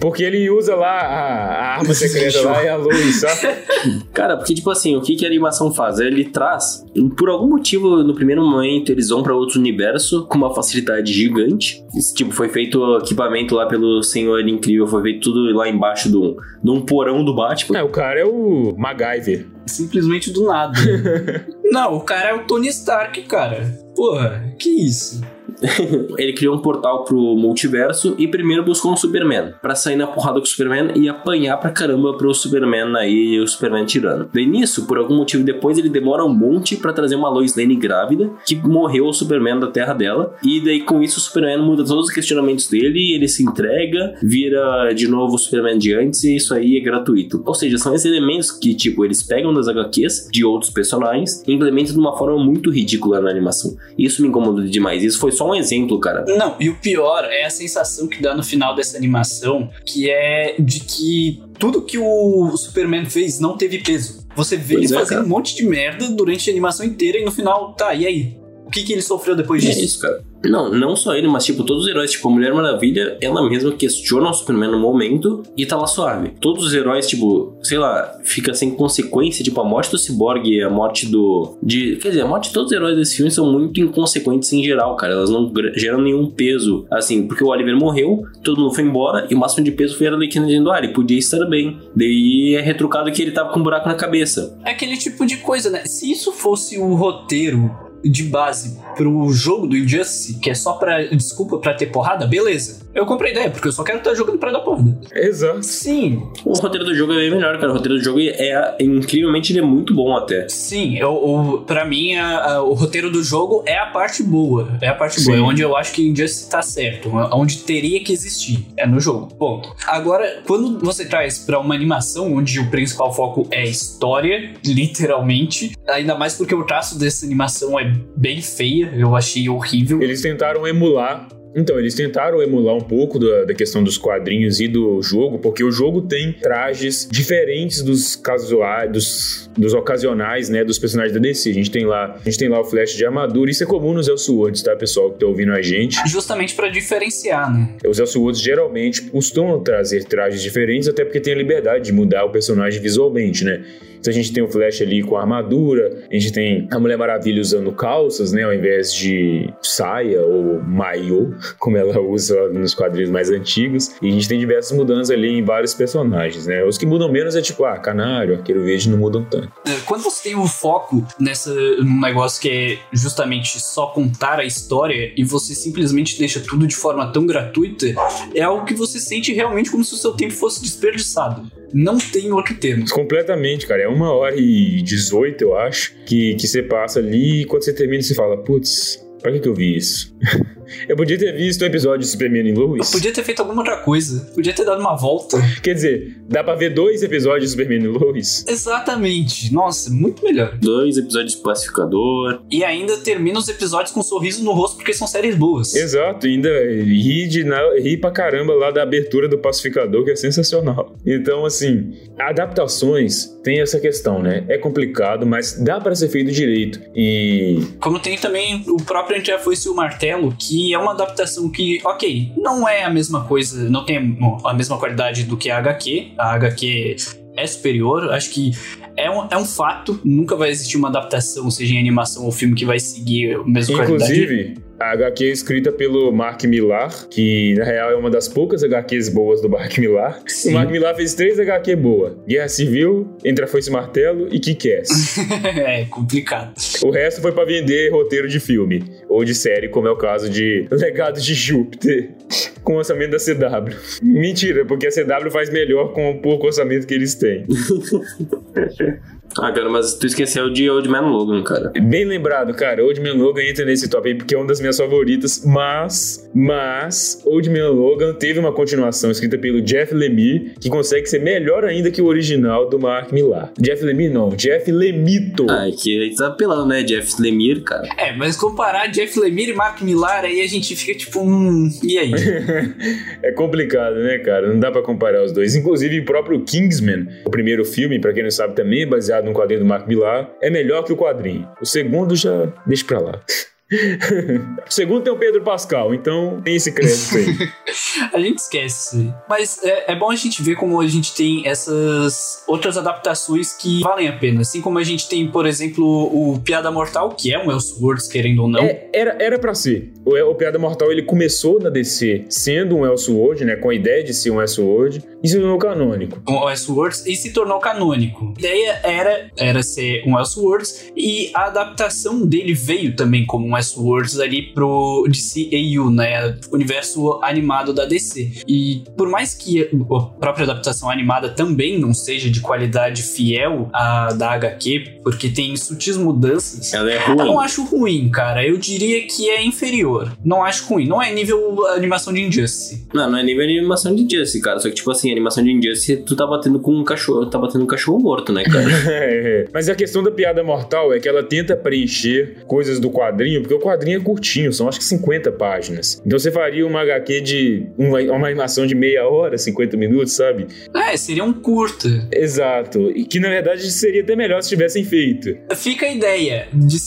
[0.00, 3.58] Porque ele usa lá a, a arma secreta lá e a luz, sabe?
[4.14, 5.98] Cara, porque, tipo assim, o que, que a animação faz?
[5.98, 6.82] Ele traz,
[7.16, 11.84] por algum motivo, no primeiro momento, eles vão pra outro universo com uma facilidade gigante.
[11.94, 16.10] Esse, tipo, foi feito o equipamento lá pelo Senhor Incrível, foi feito tudo lá embaixo
[16.10, 17.78] de um, de um porão do Batman.
[17.78, 19.46] É, o cara é o MacGyver.
[19.66, 20.78] Simplesmente do nada.
[21.70, 23.64] Não, o cara é o Tony Stark, cara.
[23.94, 25.20] Porra, que isso?
[26.18, 30.38] ele criou um portal pro multiverso e primeiro buscou um Superman para sair na porrada
[30.38, 34.28] com o Superman e apanhar pra caramba pro Superman aí o Superman tirando.
[34.32, 37.76] Daí nisso, por algum motivo depois ele demora um monte para trazer uma Lois Lane
[37.76, 41.84] grávida que morreu o Superman da terra dela e daí com isso o Superman muda
[41.84, 46.36] todos os questionamentos dele, ele se entrega, vira de novo o Superman de antes e
[46.36, 47.42] isso aí é gratuito.
[47.44, 51.52] Ou seja, são esses elementos que tipo eles pegam das HQs de outros personagens e
[51.52, 53.76] implementam de uma forma muito ridícula na animação.
[53.98, 55.02] Isso me incomodou demais.
[55.02, 56.24] Isso foi só um exemplo, cara.
[56.26, 60.56] Não, e o pior é a sensação que dá no final dessa animação, que é
[60.58, 64.26] de que tudo que o Superman fez não teve peso.
[64.34, 65.26] Você vê Pois ele é, fazendo cara.
[65.26, 68.41] um monte de merda durante a animação inteira e no final, tá, e aí?
[68.72, 69.84] O que, que ele sofreu depois É disso?
[69.84, 70.24] isso, cara.
[70.46, 73.70] Não, não só ele, mas tipo, todos os heróis, tipo, a Mulher Maravilha, ela mesma
[73.72, 76.32] questiona o Superman no momento e tá lá suave.
[76.40, 80.62] Todos os heróis, tipo, sei lá, fica sem consequência, tipo, a morte do Cyborg e
[80.62, 81.58] a morte do.
[81.62, 84.64] De, quer dizer, a morte de todos os heróis desse filme são muito inconsequentes em
[84.64, 85.12] geral, cara.
[85.12, 86.86] Elas não geram nenhum peso.
[86.90, 90.06] Assim, porque o Oliver morreu, todo mundo foi embora e o máximo de peso foi
[90.08, 91.78] a Arlequina dizendo, ah, ele podia estar bem.
[91.94, 94.58] Daí é retrucado que ele tava com um buraco na cabeça.
[94.64, 95.84] É aquele tipo de coisa, né?
[95.84, 97.70] Se isso fosse o roteiro
[98.04, 101.02] de base pro jogo do Injustice, que é só pra.
[101.04, 102.82] desculpa, pra ter porrada, beleza.
[102.94, 104.98] Eu comprei a ideia, porque eu só quero estar jogando pra dar porrada.
[105.14, 105.62] Exato.
[105.62, 107.70] Sim, O roteiro do jogo é bem melhor, cara.
[107.72, 110.46] O roteiro do jogo é, é incrivelmente ele é muito bom até.
[110.48, 110.98] sim.
[110.98, 114.68] Eu, eu, pra mim, a- a- o roteiro do jogo é a parte boa.
[114.80, 115.36] É a parte boa.
[115.36, 115.44] É Sim.
[115.44, 117.10] onde eu acho que Injustice tá certo.
[117.32, 118.66] Onde teria que existir.
[118.76, 119.34] É no jogo.
[119.36, 119.74] Ponto.
[119.86, 126.14] Agora, quando você traz pra uma animação onde o principal foco é história, literalmente, ainda
[126.16, 127.84] mais porque o traço dessa animação é
[128.16, 130.02] bem feia, eu achei horrível.
[130.02, 131.28] Eles tentaram emular.
[131.54, 135.62] Então, eles tentaram emular um pouco da, da questão dos quadrinhos e do jogo, porque
[135.62, 141.50] o jogo tem trajes diferentes dos casuais, dos, dos ocasionais, né, dos personagens da DC.
[141.50, 143.92] A gente tem lá, a gente tem lá o Flash de armadura, isso é comum
[143.92, 146.00] nos Elseworlds, tá, pessoal que tá ouvindo a gente.
[146.08, 147.74] Justamente pra diferenciar, né?
[147.86, 152.30] Os Elseworlds geralmente costumam trazer trajes diferentes, até porque tem a liberdade de mudar o
[152.30, 153.62] personagem visualmente, né?
[154.02, 156.98] Então a gente tem o Flash ali com a armadura, a gente tem a Mulher
[156.98, 163.10] Maravilha usando calças, né, ao invés de saia ou maiô, como ela usa nos quadrinhos
[163.10, 163.94] mais antigos.
[164.02, 166.64] E a gente tem diversas mudanças ali em vários personagens, né?
[166.64, 169.52] Os que mudam menos é tipo, ah, Canário, Arqueiro Verde não mudam tanto.
[169.64, 174.44] É, Quando você tem o foco nessa num negócio que é justamente só contar a
[174.44, 177.86] história e você simplesmente deixa tudo de forma tão gratuita,
[178.34, 181.61] é algo que você sente realmente como se o seu tempo fosse desperdiçado.
[181.72, 182.84] Não tem outro termo.
[182.90, 183.82] Completamente, cara.
[183.82, 187.72] É uma hora e 18, eu acho, que, que você passa ali e quando você
[187.72, 190.14] termina, você fala, putz, pra que, que eu vi isso?
[190.88, 192.90] eu podia ter visto o episódio de Superman e Lois.
[192.90, 194.32] Podia ter feito alguma outra coisa.
[194.34, 195.38] Podia ter dado uma volta.
[195.62, 198.44] Quer dizer, dá pra ver dois episódios de Superman e Lois?
[198.48, 199.52] Exatamente.
[199.52, 200.58] Nossa, muito melhor.
[200.58, 202.42] Dois episódios de Pacificador.
[202.50, 205.74] E ainda termina os episódios com um sorriso no rosto porque são séries boas.
[205.74, 207.44] Exato, ainda ri, de,
[207.80, 210.96] ri pra caramba lá da abertura do Pacificador, que é sensacional.
[211.06, 214.44] Então, assim, adaptações tem essa questão, né?
[214.48, 216.80] É complicado, mas dá pra ser feito direito.
[216.94, 221.50] E Como tem também o próprio A Foice e o Martelo, que é uma adaptação
[221.50, 225.58] que, ok, não é a mesma coisa, não tem a mesma qualidade do que a
[225.58, 226.12] HQ.
[226.18, 226.96] A HQ
[227.36, 228.52] é superior, acho que
[228.96, 230.00] é um, é um fato.
[230.04, 233.76] Nunca vai existir uma adaptação, seja em animação ou filme, que vai seguir a mesma
[233.86, 234.54] qualidade.
[234.82, 239.08] A HQ é escrita pelo Mark Millar, que na real é uma das poucas HQs
[239.10, 240.20] boas do Mark Millar.
[240.26, 240.50] Sim.
[240.50, 244.40] O Mark Millar fez três HQ boas: Guerra Civil, Entre a Foice e Martelo e
[244.40, 245.18] Kick-Ass.
[245.56, 246.54] é complicado.
[246.82, 250.28] o resto foi pra vender roteiro de filme ou de série, como é o caso
[250.28, 252.10] de Legado de Júpiter,
[252.64, 253.76] com orçamento da CW.
[254.02, 257.46] Mentira, porque a CW faz melhor com o pouco orçamento que eles têm.
[259.38, 261.72] Ah, cara, mas tu esqueceu de Old Man Logan, cara.
[261.80, 262.84] Bem lembrado, cara.
[262.84, 267.22] Old Man Logan entra nesse top aí porque é uma das minhas favoritas, mas, mas,
[267.24, 271.90] Old Man Logan teve uma continuação escrita pelo Jeff Lemire, que consegue ser melhor ainda
[271.90, 273.52] que o original do Mark Millar.
[273.58, 275.46] Jeff Lemire não, Jeff Lemito.
[275.48, 276.82] Ah, é que aí tá apelando, né?
[276.82, 277.88] Jeff Lemire, cara.
[277.96, 281.98] É, mas comparar Jeff Lemire e Mark Millar, aí a gente fica tipo, hum, e
[281.98, 282.12] aí?
[283.22, 284.48] é complicado, né, cara?
[284.48, 285.54] Não dá pra comparar os dois.
[285.54, 289.32] Inclusive, o próprio Kingsman, o primeiro filme, pra quem não sabe também, é baseado num
[289.32, 291.48] quadrinho do Mark Millar, é melhor que o quadrinho.
[291.60, 293.20] O segundo já deixa pra lá.
[294.68, 297.48] segundo tem o Pedro Pascal, então tem esse crédito aí.
[298.12, 299.12] a gente esquece.
[299.28, 303.80] Mas é, é, bom a gente ver como a gente tem essas outras adaptações que
[303.80, 304.42] valem a pena.
[304.42, 308.42] Assim como a gente tem, por exemplo, o Piada Mortal, que é um Elseworlds, querendo
[308.42, 308.60] ou não.
[308.60, 309.92] É, era, era pra ser.
[310.04, 313.56] O, o Piada Mortal, ele começou na DC sendo um Elseworld, né?
[313.56, 316.22] Com a ideia de ser um Elseworld, e se tornou canônico.
[316.28, 318.34] Um Elseworlds e se tornou canônico.
[318.36, 323.56] A ideia era, era ser um Elseworlds, e a adaptação dele veio também como um
[323.62, 326.36] Elseworlds ali pro DCAU, né?
[326.52, 328.42] Universo animado da DC.
[328.46, 334.12] E por mais que a própria adaptação animada também não seja de qualidade fiel à
[334.12, 337.18] da HQ, porque tem sutis mudanças, ela é ruim.
[337.18, 338.46] eu não acho ruim, cara.
[338.46, 340.12] Eu diria que é inferior.
[340.24, 340.86] Não acho ruim.
[340.86, 342.86] Não é nível animação de Injustice.
[342.92, 344.58] Não, não é nível animação de Injustice, cara.
[344.58, 347.64] Só que, tipo assim, animação de Injustice, tu tá batendo com um cachorro, tá batendo
[347.64, 348.70] um cachorro morto, né, cara?
[348.88, 353.40] é, mas a questão da piada mortal é que ela tenta preencher coisas do quadrinho,
[353.40, 356.00] porque o quadrinho é curtinho, são acho que 50 páginas.
[356.04, 360.46] Então você faria uma HQ de uma, uma animação de meia hora, 50 minutos, sabe?
[360.74, 361.88] É, seria um curto.
[362.12, 362.90] Exato.
[362.90, 365.36] E que na verdade seria até melhor se tivessem feito.
[365.54, 366.78] Fica a ideia de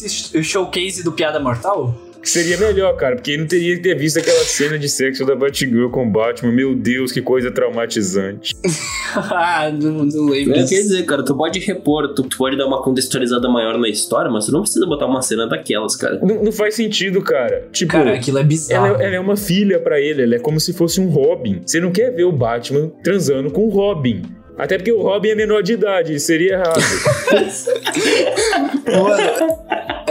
[0.43, 2.04] showcase do Piada Mortal?
[2.25, 5.35] Que seria melhor, cara, porque não teria que ter visto aquela cena de sexo da
[5.35, 6.51] Batgirl com Batman.
[6.51, 8.55] Meu Deus, que coisa traumatizante.
[9.15, 10.55] ah, não, não lembro.
[10.55, 13.87] É, quer dizer, cara, tu pode repor, tu, tu, pode dar uma contextualizada maior na
[13.87, 16.19] história, mas tu não precisa botar uma cena daquelas, cara.
[16.23, 17.67] Não, não faz sentido, cara.
[17.71, 18.87] Tipo, cara, aquilo é bizarro.
[18.87, 21.61] Ela, ela é uma filha para ele, ela é como se fosse um Robin.
[21.63, 24.23] Você não quer ver o Batman transando com o Robin.
[24.57, 26.81] Até porque o Robin é menor de idade, seria errado.
[28.85, 29.57] Mano,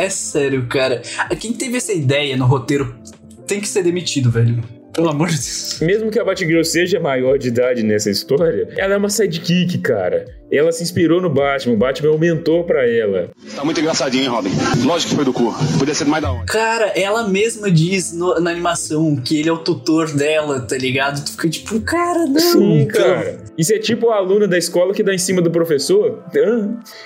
[0.04, 1.02] é sério, cara.
[1.40, 2.96] Quem teve essa ideia no roteiro
[3.46, 4.62] tem que ser demitido, velho.
[4.92, 5.80] Pelo amor de Deus.
[5.80, 10.24] Mesmo que a Batgirl seja maior de idade nessa história, ela é uma sidekick, cara.
[10.50, 13.30] Ela se inspirou no Batman, o Batman aumentou pra ela.
[13.54, 14.50] Tá muito engraçadinho, hein, Robin?
[14.84, 15.54] Lógico que foi do cu.
[15.78, 16.46] Podia ser mais da onde.
[16.46, 21.24] Cara, ela mesma diz no, na animação que ele é o tutor dela, tá ligado?
[21.24, 22.38] Tu fica tipo, cara, não.
[22.38, 23.42] Sim, cara.
[23.56, 26.22] Isso é tipo a aluna da escola que dá em cima do professor.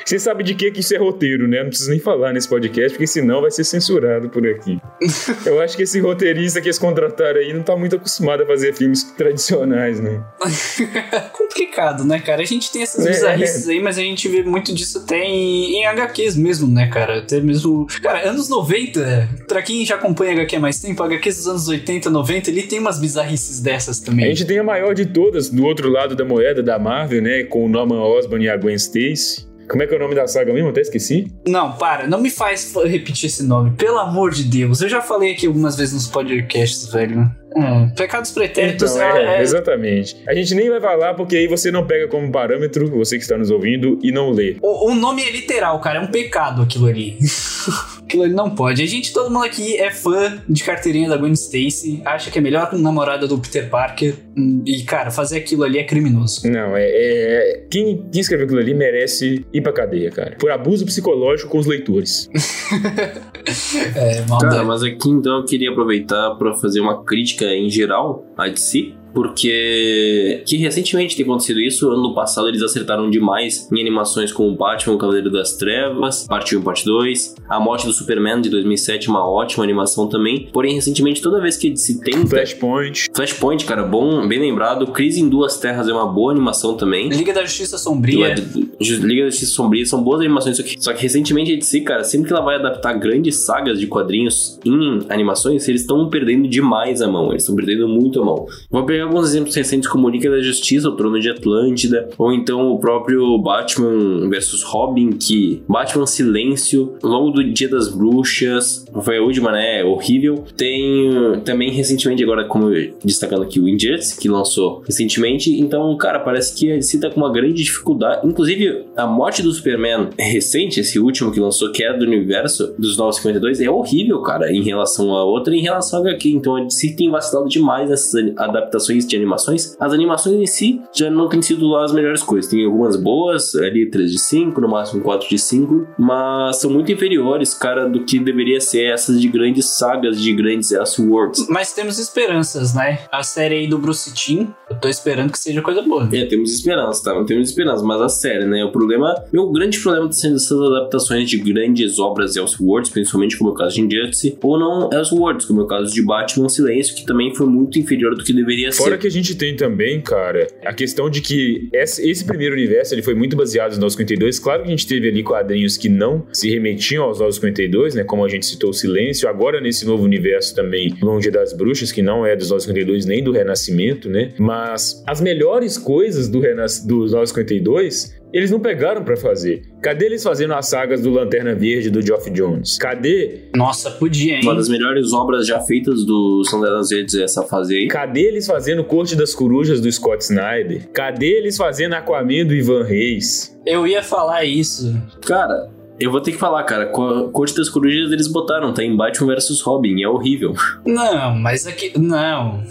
[0.05, 1.63] Você sabe de que que isso é roteiro, né?
[1.63, 4.79] Não preciso nem falar nesse podcast, porque senão vai ser censurado por aqui.
[5.47, 8.75] Eu acho que esse roteirista que eles contrataram aí não tá muito acostumado a fazer
[8.75, 10.23] filmes tradicionais, né?
[11.33, 12.43] Complicado, né, cara?
[12.43, 15.81] A gente tem essas é bizarrices aí, mas a gente vê muito disso até em,
[15.81, 17.19] em HQs mesmo, né, cara?
[17.19, 17.87] Até mesmo.
[18.03, 22.11] Cara, anos 90, pra quem já acompanha HQ há mais tempo, HQs dos anos 80,
[22.11, 24.27] 90, ele tem umas bizarrices dessas também.
[24.27, 27.45] A gente tem a maior de todas do outro lado da moeda da Marvel, né?
[27.45, 29.49] Com o Norman Osborn e a Gwen Stacy.
[29.69, 30.71] Como é que é o nome da saga mesmo?
[30.71, 31.31] Até esqueci.
[31.47, 32.07] Não, para.
[32.07, 33.73] Não me faz repetir esse nome.
[33.73, 34.81] Pelo amor de Deus.
[34.81, 37.31] Eu já falei aqui algumas vezes nos podcasts, velho.
[37.63, 40.17] É, pecados pretéritos então, é, é, Exatamente.
[40.27, 43.37] A gente nem vai falar porque aí você não pega como parâmetro, você que está
[43.37, 44.57] nos ouvindo, e não lê.
[44.63, 45.99] O, o nome é literal, cara.
[45.99, 47.19] É um pecado aquilo ali.
[48.09, 48.83] aquilo ali não pode.
[48.83, 52.41] A gente, todo mundo aqui é fã de carteirinha da Gwen Stacy, acha que é
[52.41, 54.15] melhor namorada do Peter Parker.
[54.37, 56.51] Hum, e, cara, fazer aquilo ali é criminoso.
[56.51, 56.85] Não, é.
[56.85, 60.37] é quem, quem escreveu aquilo ali merece ir pra cadeia, cara.
[60.39, 62.29] Por abuso psicológico com os leitores.
[63.95, 64.55] é, maldade.
[64.55, 68.95] Cara, mas aqui então eu queria aproveitar para fazer uma crítica em geral a DC
[69.13, 74.95] porque que recentemente tem acontecido isso, ano passado eles acertaram demais em animações como Batman,
[74.95, 79.29] o Cavaleiro das Trevas, parte 1 parte 2, A Morte do Superman de 2007, uma
[79.29, 82.29] ótima animação também, porém recentemente toda vez que se tenta...
[82.29, 83.07] Flashpoint.
[83.15, 87.09] Flashpoint, cara, bom, bem lembrado, Crise em Duas Terras é uma boa animação também.
[87.09, 88.35] Liga da Justiça Sombria.
[88.81, 92.05] Liga da Justiça Sombria são boas animações, só que, só que recentemente a DC, cara,
[92.05, 97.03] sempre que ela vai adaptar grandes sagas de quadrinhos em animações, eles estão perdendo demais
[97.03, 98.47] a mão, eles estão perdendo muito a mão.
[98.71, 102.73] Vou pegar alguns exemplos recentes como Liga da Justiça, o Trono de Atlântida, ou então
[102.73, 109.23] o próprio Batman versus Robin, que Batman Silêncio, Longo do Dia das Bruxas, foi a
[109.23, 109.85] última, né?
[109.85, 110.45] Horrível.
[110.57, 112.71] Tem também recentemente, agora como
[113.05, 115.51] destacando aqui, o Injustice, que lançou recentemente.
[115.61, 118.27] Então, cara, parece que a DC tá com uma grande dificuldade.
[118.27, 122.97] Inclusive, a morte do Superman recente, esse último que lançou, que é do universo dos
[122.97, 126.31] 952, é horrível, cara, em relação a outra, em relação a HQ.
[126.31, 129.77] Então, a DC tem vacilado demais nessas adaptações de animações.
[129.79, 132.51] As animações em si já não têm sido lá as melhores coisas.
[132.51, 136.91] Tem algumas boas, ali 3 de 5, no máximo 4 de 5, mas são muito
[136.93, 141.47] inferiores, cara, do que deveria ser essas de grandes sagas, de grandes Elseworlds.
[141.49, 143.01] Mas temos esperanças, né?
[143.11, 146.09] A série aí do Bruce Timm, eu tô esperando que seja coisa boa.
[146.13, 147.15] É, temos esperança, tá?
[147.15, 148.65] Não temos esperança, mas a série, né?
[148.65, 153.51] O problema, meu grande problema tá sendo essas adaptações de grandes obras Elseworlds, principalmente como
[153.51, 156.95] é o caso de Injustice, ou não Elseworlds, como é o caso de Batman Silêncio,
[156.95, 160.47] que também foi muito inferior do que deveria Fora que a gente tem também, cara,
[160.65, 164.39] a questão de que esse, primeiro universo ele foi muito baseado nos 952.
[164.39, 168.05] Claro que a gente teve ali quadrinhos que não se remetiam aos 952, né?
[168.05, 169.29] Como a gente citou o Silêncio.
[169.29, 173.33] Agora, nesse novo universo também, Longe das Bruxas, que não é dos 952 nem do
[173.33, 174.33] Renascimento, né?
[174.39, 179.63] Mas as melhores coisas do Renas dos 952 eles não pegaram para fazer.
[179.83, 182.77] Cadê eles fazendo as sagas do Lanterna Verde do Geoff Jones?
[182.79, 183.49] Cadê?
[183.55, 184.41] Nossa, podia, hein?
[184.43, 187.89] Uma das melhores obras já feitas do Lanternas Verdes é essa fase aí.
[187.89, 190.89] Cadê eles fazendo Corte das Corujas do Scott Snyder?
[190.93, 193.59] Cadê eles fazendo Aquaman do Ivan Reis?
[193.65, 194.95] Eu ia falar isso.
[195.25, 199.35] Cara, eu vou ter que falar, cara, Corte das Corujas eles botaram, tá em Batman
[199.35, 200.55] vs Robin, é horrível.
[200.87, 201.93] Não, mas aqui.
[201.99, 202.63] Não.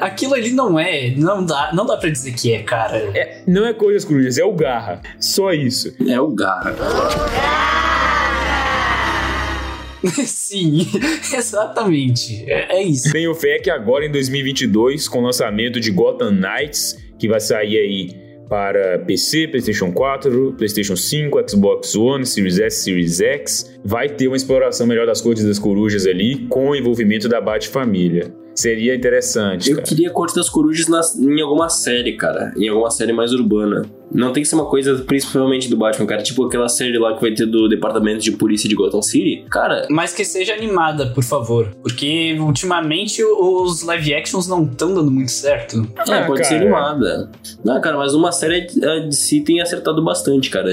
[0.00, 1.10] Aquilo ali não é.
[1.16, 2.96] Não dá, não dá pra dizer que é, cara.
[3.14, 5.00] É, não é Corte das Corujas, é o Garra.
[5.18, 5.94] Só isso.
[6.06, 6.74] É o Garra.
[10.24, 10.86] Sim,
[11.36, 12.44] exatamente.
[12.50, 13.12] É, é, isso.
[13.12, 17.76] Tenho fé que agora em 2022, com o lançamento de Gotham Knights, que vai sair
[17.76, 23.78] aí para PC, PlayStation 4, PlayStation 5, Xbox One, Series S, Series X.
[23.84, 28.34] Vai ter uma exploração melhor das cores das corujas ali, com o envolvimento da Bat-família.
[28.54, 29.70] Seria interessante.
[29.70, 29.88] Eu cara.
[29.88, 32.52] queria Corte das Corujas na, em alguma série, cara.
[32.56, 33.82] Em alguma série mais urbana.
[34.12, 36.22] Não tem que ser uma coisa principalmente do Batman, cara.
[36.22, 39.44] Tipo aquela série lá que vai ter do Departamento de Polícia de Gotham City.
[39.50, 39.86] Cara.
[39.88, 41.68] Mas que seja animada, por favor.
[41.82, 45.86] Porque ultimamente os live actions não estão dando muito certo.
[46.08, 46.44] É, ah, pode cara.
[46.44, 47.30] ser animada.
[47.64, 50.70] Não, cara, mas uma série de si tem acertado bastante, cara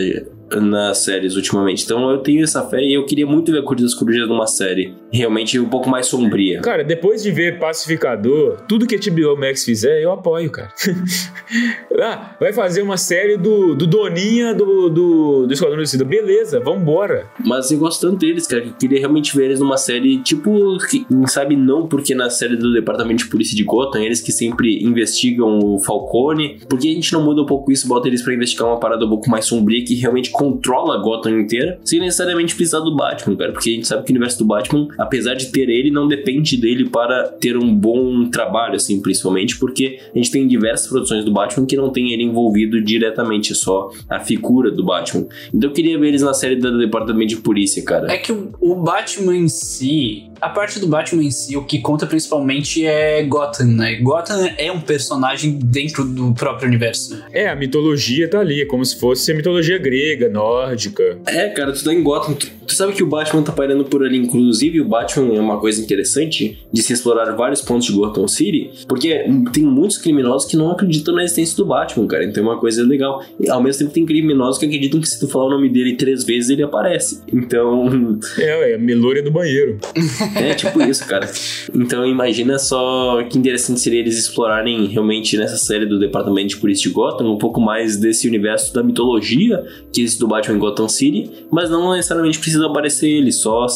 [0.56, 1.84] nas séries ultimamente.
[1.84, 4.48] Então eu tenho essa fé e eu queria muito ver a Corrida das Corujas numa
[4.48, 6.62] série realmente um pouco mais sombria.
[6.62, 10.70] Cara, depois de ver Pacificador, tudo que a HBO Max fizer, eu apoio, cara.
[12.02, 16.06] ah, vai fazer uma série do, do Doninha do, do, do Esquadrão Suicida.
[16.06, 17.28] Beleza, vambora.
[17.46, 20.78] Mas eu gosto tanto deles, cara, que eu queria realmente ver eles numa série, tipo,
[20.90, 24.84] que, sabe, não porque na série do Departamento de Polícia de Gotham, eles que sempre
[24.84, 28.68] investigam o Falcone, porque a gente não muda um pouco isso, bota eles para investigar
[28.68, 32.80] uma parada um pouco mais sombria que realmente controla a Gotham inteira, sem necessariamente precisar
[32.82, 35.68] do Batman, cara, porque a gente sabe que o universo do Batman, apesar de ter
[35.68, 40.48] ele, não depende dele para ter um bom trabalho, assim, principalmente porque a gente tem
[40.48, 45.26] diversas produções do Batman que não tem ele envolvido diretamente, só a figura do Batman.
[45.52, 48.12] Então eu queria ver eles na série do Departamento de Polícia, cara.
[48.12, 52.06] É que o, Batman em si, a parte do Batman em si, o que conta
[52.06, 53.96] principalmente é Gotham, né?
[53.96, 57.24] Gotham é um personagem dentro do próprio universo.
[57.32, 61.20] É, a mitologia tá ali, é como se fosse a mitologia grega, nórdica.
[61.26, 64.04] É, cara, tu tá em Gotham, tu, tu sabe que o Batman tá pairando por
[64.04, 68.28] ali, inclusive o Batman é uma coisa interessante de se explorar vários pontos de Gotham
[68.28, 72.48] City, porque tem muitos criminosos que não acreditam na existência do Batman, cara, então é
[72.48, 73.24] uma coisa legal.
[73.40, 75.96] E, ao mesmo tempo tem criminosos que acreditam que se tu falar o nome dele
[75.96, 77.22] três vezes ele aparece.
[77.32, 77.88] Então...
[78.38, 79.80] É, é a melúria do banheiro.
[80.36, 81.30] É tipo isso, cara.
[81.74, 86.90] Então imagina só que interessante seria eles explorarem realmente nessa série do Departamento de Polícia
[86.90, 90.88] de Gotham um pouco mais desse universo da mitologia que existe do Batman em Gotham
[90.88, 93.68] City, mas não necessariamente precisa aparecer ele, só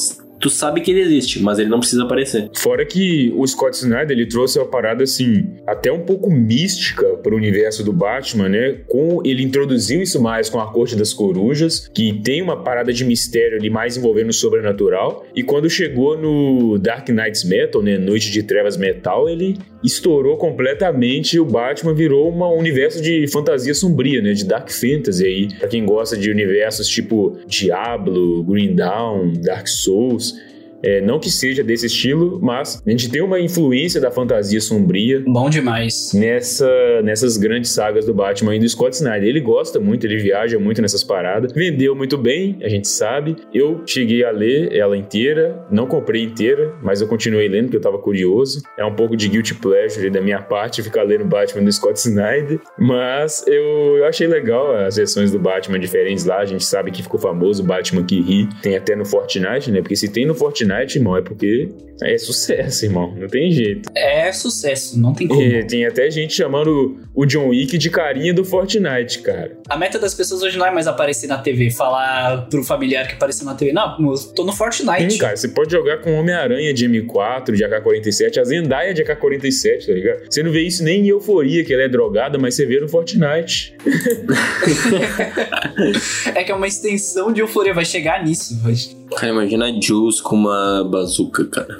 [0.41, 2.49] tu sabe que ele existe, mas ele não precisa aparecer.
[2.57, 7.33] Fora que o Scott Snyder ele trouxe uma parada assim, até um pouco mística para
[7.33, 8.79] o universo do Batman, né?
[8.87, 13.05] Com ele introduziu isso mais com a Corte das Corujas, que tem uma parada de
[13.05, 15.23] mistério ali mais envolvendo o sobrenatural.
[15.35, 21.35] E quando chegou no Dark Knights Metal, né, Noite de Trevas Metal, ele estourou completamente
[21.35, 25.47] e o Batman virou um universo de fantasia sombria, né, de dark fantasy aí.
[25.57, 30.35] Para quem gosta de universos tipo Diablo, Green Dawn, Dark Souls,
[30.83, 35.23] é, não que seja desse estilo, mas a gente tem uma influência da fantasia sombria.
[35.25, 36.11] Bom demais.
[36.13, 39.27] Nessa, nessas grandes sagas do Batman e do Scott Snyder.
[39.27, 41.51] Ele gosta muito, ele viaja muito nessas paradas.
[41.53, 43.35] Vendeu muito bem, a gente sabe.
[43.53, 47.81] Eu cheguei a ler ela inteira, não comprei inteira, mas eu continuei lendo porque eu
[47.81, 48.61] tava curioso.
[48.77, 52.59] É um pouco de guilty pleasure da minha parte ficar lendo Batman do Scott Snyder,
[52.77, 56.39] mas eu, eu achei legal as versões do Batman diferentes lá.
[56.39, 58.49] A gente sabe que ficou famoso o Batman que ri.
[58.61, 59.81] Tem até no Fortnite, né?
[59.81, 61.69] Porque se tem no Fortnite Fortnite, irmão, é porque
[62.01, 63.13] é sucesso, irmão.
[63.15, 63.91] Não tem jeito.
[63.95, 65.39] É sucesso, não tem como.
[65.39, 69.55] E tem até gente chamando o John Wick de carinha do Fortnite, cara.
[69.69, 73.13] A meta das pessoas hoje não é mais aparecer na TV, falar pro familiar que
[73.13, 73.71] apareceu na TV.
[73.71, 73.95] Não,
[74.35, 75.11] tô no Fortnite.
[75.11, 79.85] Sim, cara, você pode jogar com Homem-Aranha de M4, de AK-47, a Zendaya de AK-47,
[79.85, 80.23] tá ligado?
[80.29, 82.87] Você não vê isso nem em Euforia, que ela é drogada, mas você vê no
[82.87, 83.75] Fortnite.
[86.33, 88.59] é que é uma extensão de Euforia, vai chegar nisso.
[88.61, 88.73] Vai...
[89.17, 91.79] Cara, imagina a Jules com uma bazuca, cara.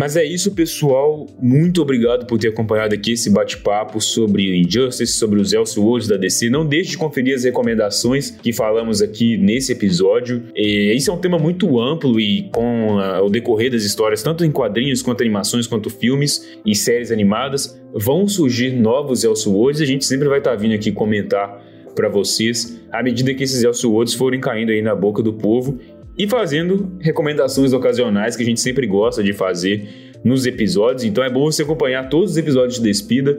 [0.00, 1.26] Mas é isso, pessoal.
[1.38, 6.48] Muito obrigado por ter acompanhado aqui esse bate-papo sobre Injustice, sobre os Elseworlds da DC.
[6.48, 10.44] Não deixe de conferir as recomendações que falamos aqui nesse episódio.
[10.56, 14.50] E esse é um tema muito amplo e com o decorrer das histórias, tanto em
[14.50, 20.06] quadrinhos quanto animações, quanto filmes e séries animadas, vão surgir novos Elseworlds e a gente
[20.06, 24.70] sempre vai estar vindo aqui comentar para vocês à medida que esses Elseworlds forem caindo
[24.70, 25.78] aí na boca do povo
[26.16, 29.88] e fazendo recomendações ocasionais que a gente sempre gosta de fazer
[30.24, 31.04] nos episódios.
[31.04, 33.36] Então é bom você acompanhar todos os episódios de Despida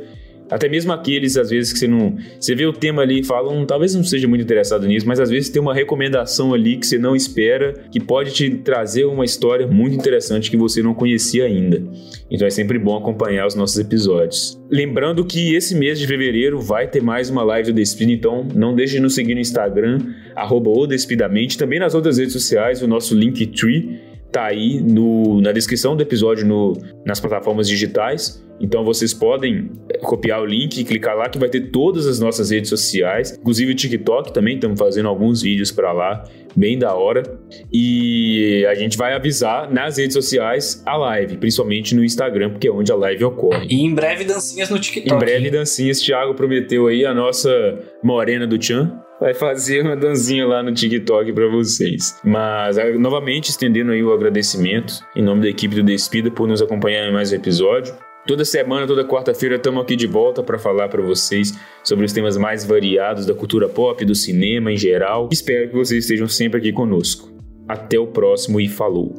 [0.51, 2.15] até mesmo aqueles, às vezes, que você não.
[2.39, 5.19] Você vê o tema ali e fala, hum, talvez não seja muito interessado nisso, mas
[5.19, 9.23] às vezes tem uma recomendação ali que você não espera, que pode te trazer uma
[9.23, 11.81] história muito interessante que você não conhecia ainda.
[12.29, 14.59] Então é sempre bom acompanhar os nossos episódios.
[14.69, 18.75] Lembrando que esse mês de fevereiro vai ter mais uma live do Despida, então não
[18.75, 19.99] deixe de nos seguir no Instagram,
[20.35, 23.99] arroba Despidamente, também nas outras redes sociais, o nosso Linktree
[24.31, 26.73] tá aí no, na descrição do episódio no,
[27.05, 28.41] nas plataformas digitais.
[28.61, 32.19] Então vocês podem eh, copiar o link e clicar lá que vai ter todas as
[32.19, 36.23] nossas redes sociais, inclusive o TikTok também, estamos fazendo alguns vídeos para lá,
[36.55, 37.23] bem da hora.
[37.71, 42.71] E a gente vai avisar nas redes sociais a live, principalmente no Instagram, porque é
[42.71, 43.67] onde a live ocorre.
[43.69, 45.13] E em breve dancinhas no TikTok.
[45.13, 50.47] Em breve dancinhas, Thiago prometeu aí a nossa morena do Tchan vai fazer uma dancinha
[50.47, 52.19] lá no TikTok para vocês.
[52.23, 56.59] Mas, ah, novamente, estendendo aí o agradecimento em nome da equipe do Despida por nos
[56.59, 57.93] acompanhar em mais um episódio.
[58.25, 61.53] Toda semana, toda quarta-feira, estamos aqui de volta para falar para vocês
[61.83, 65.29] sobre os temas mais variados da cultura pop, do cinema em geral.
[65.31, 67.31] Espero que vocês estejam sempre aqui conosco.
[67.67, 69.15] Até o próximo e falou!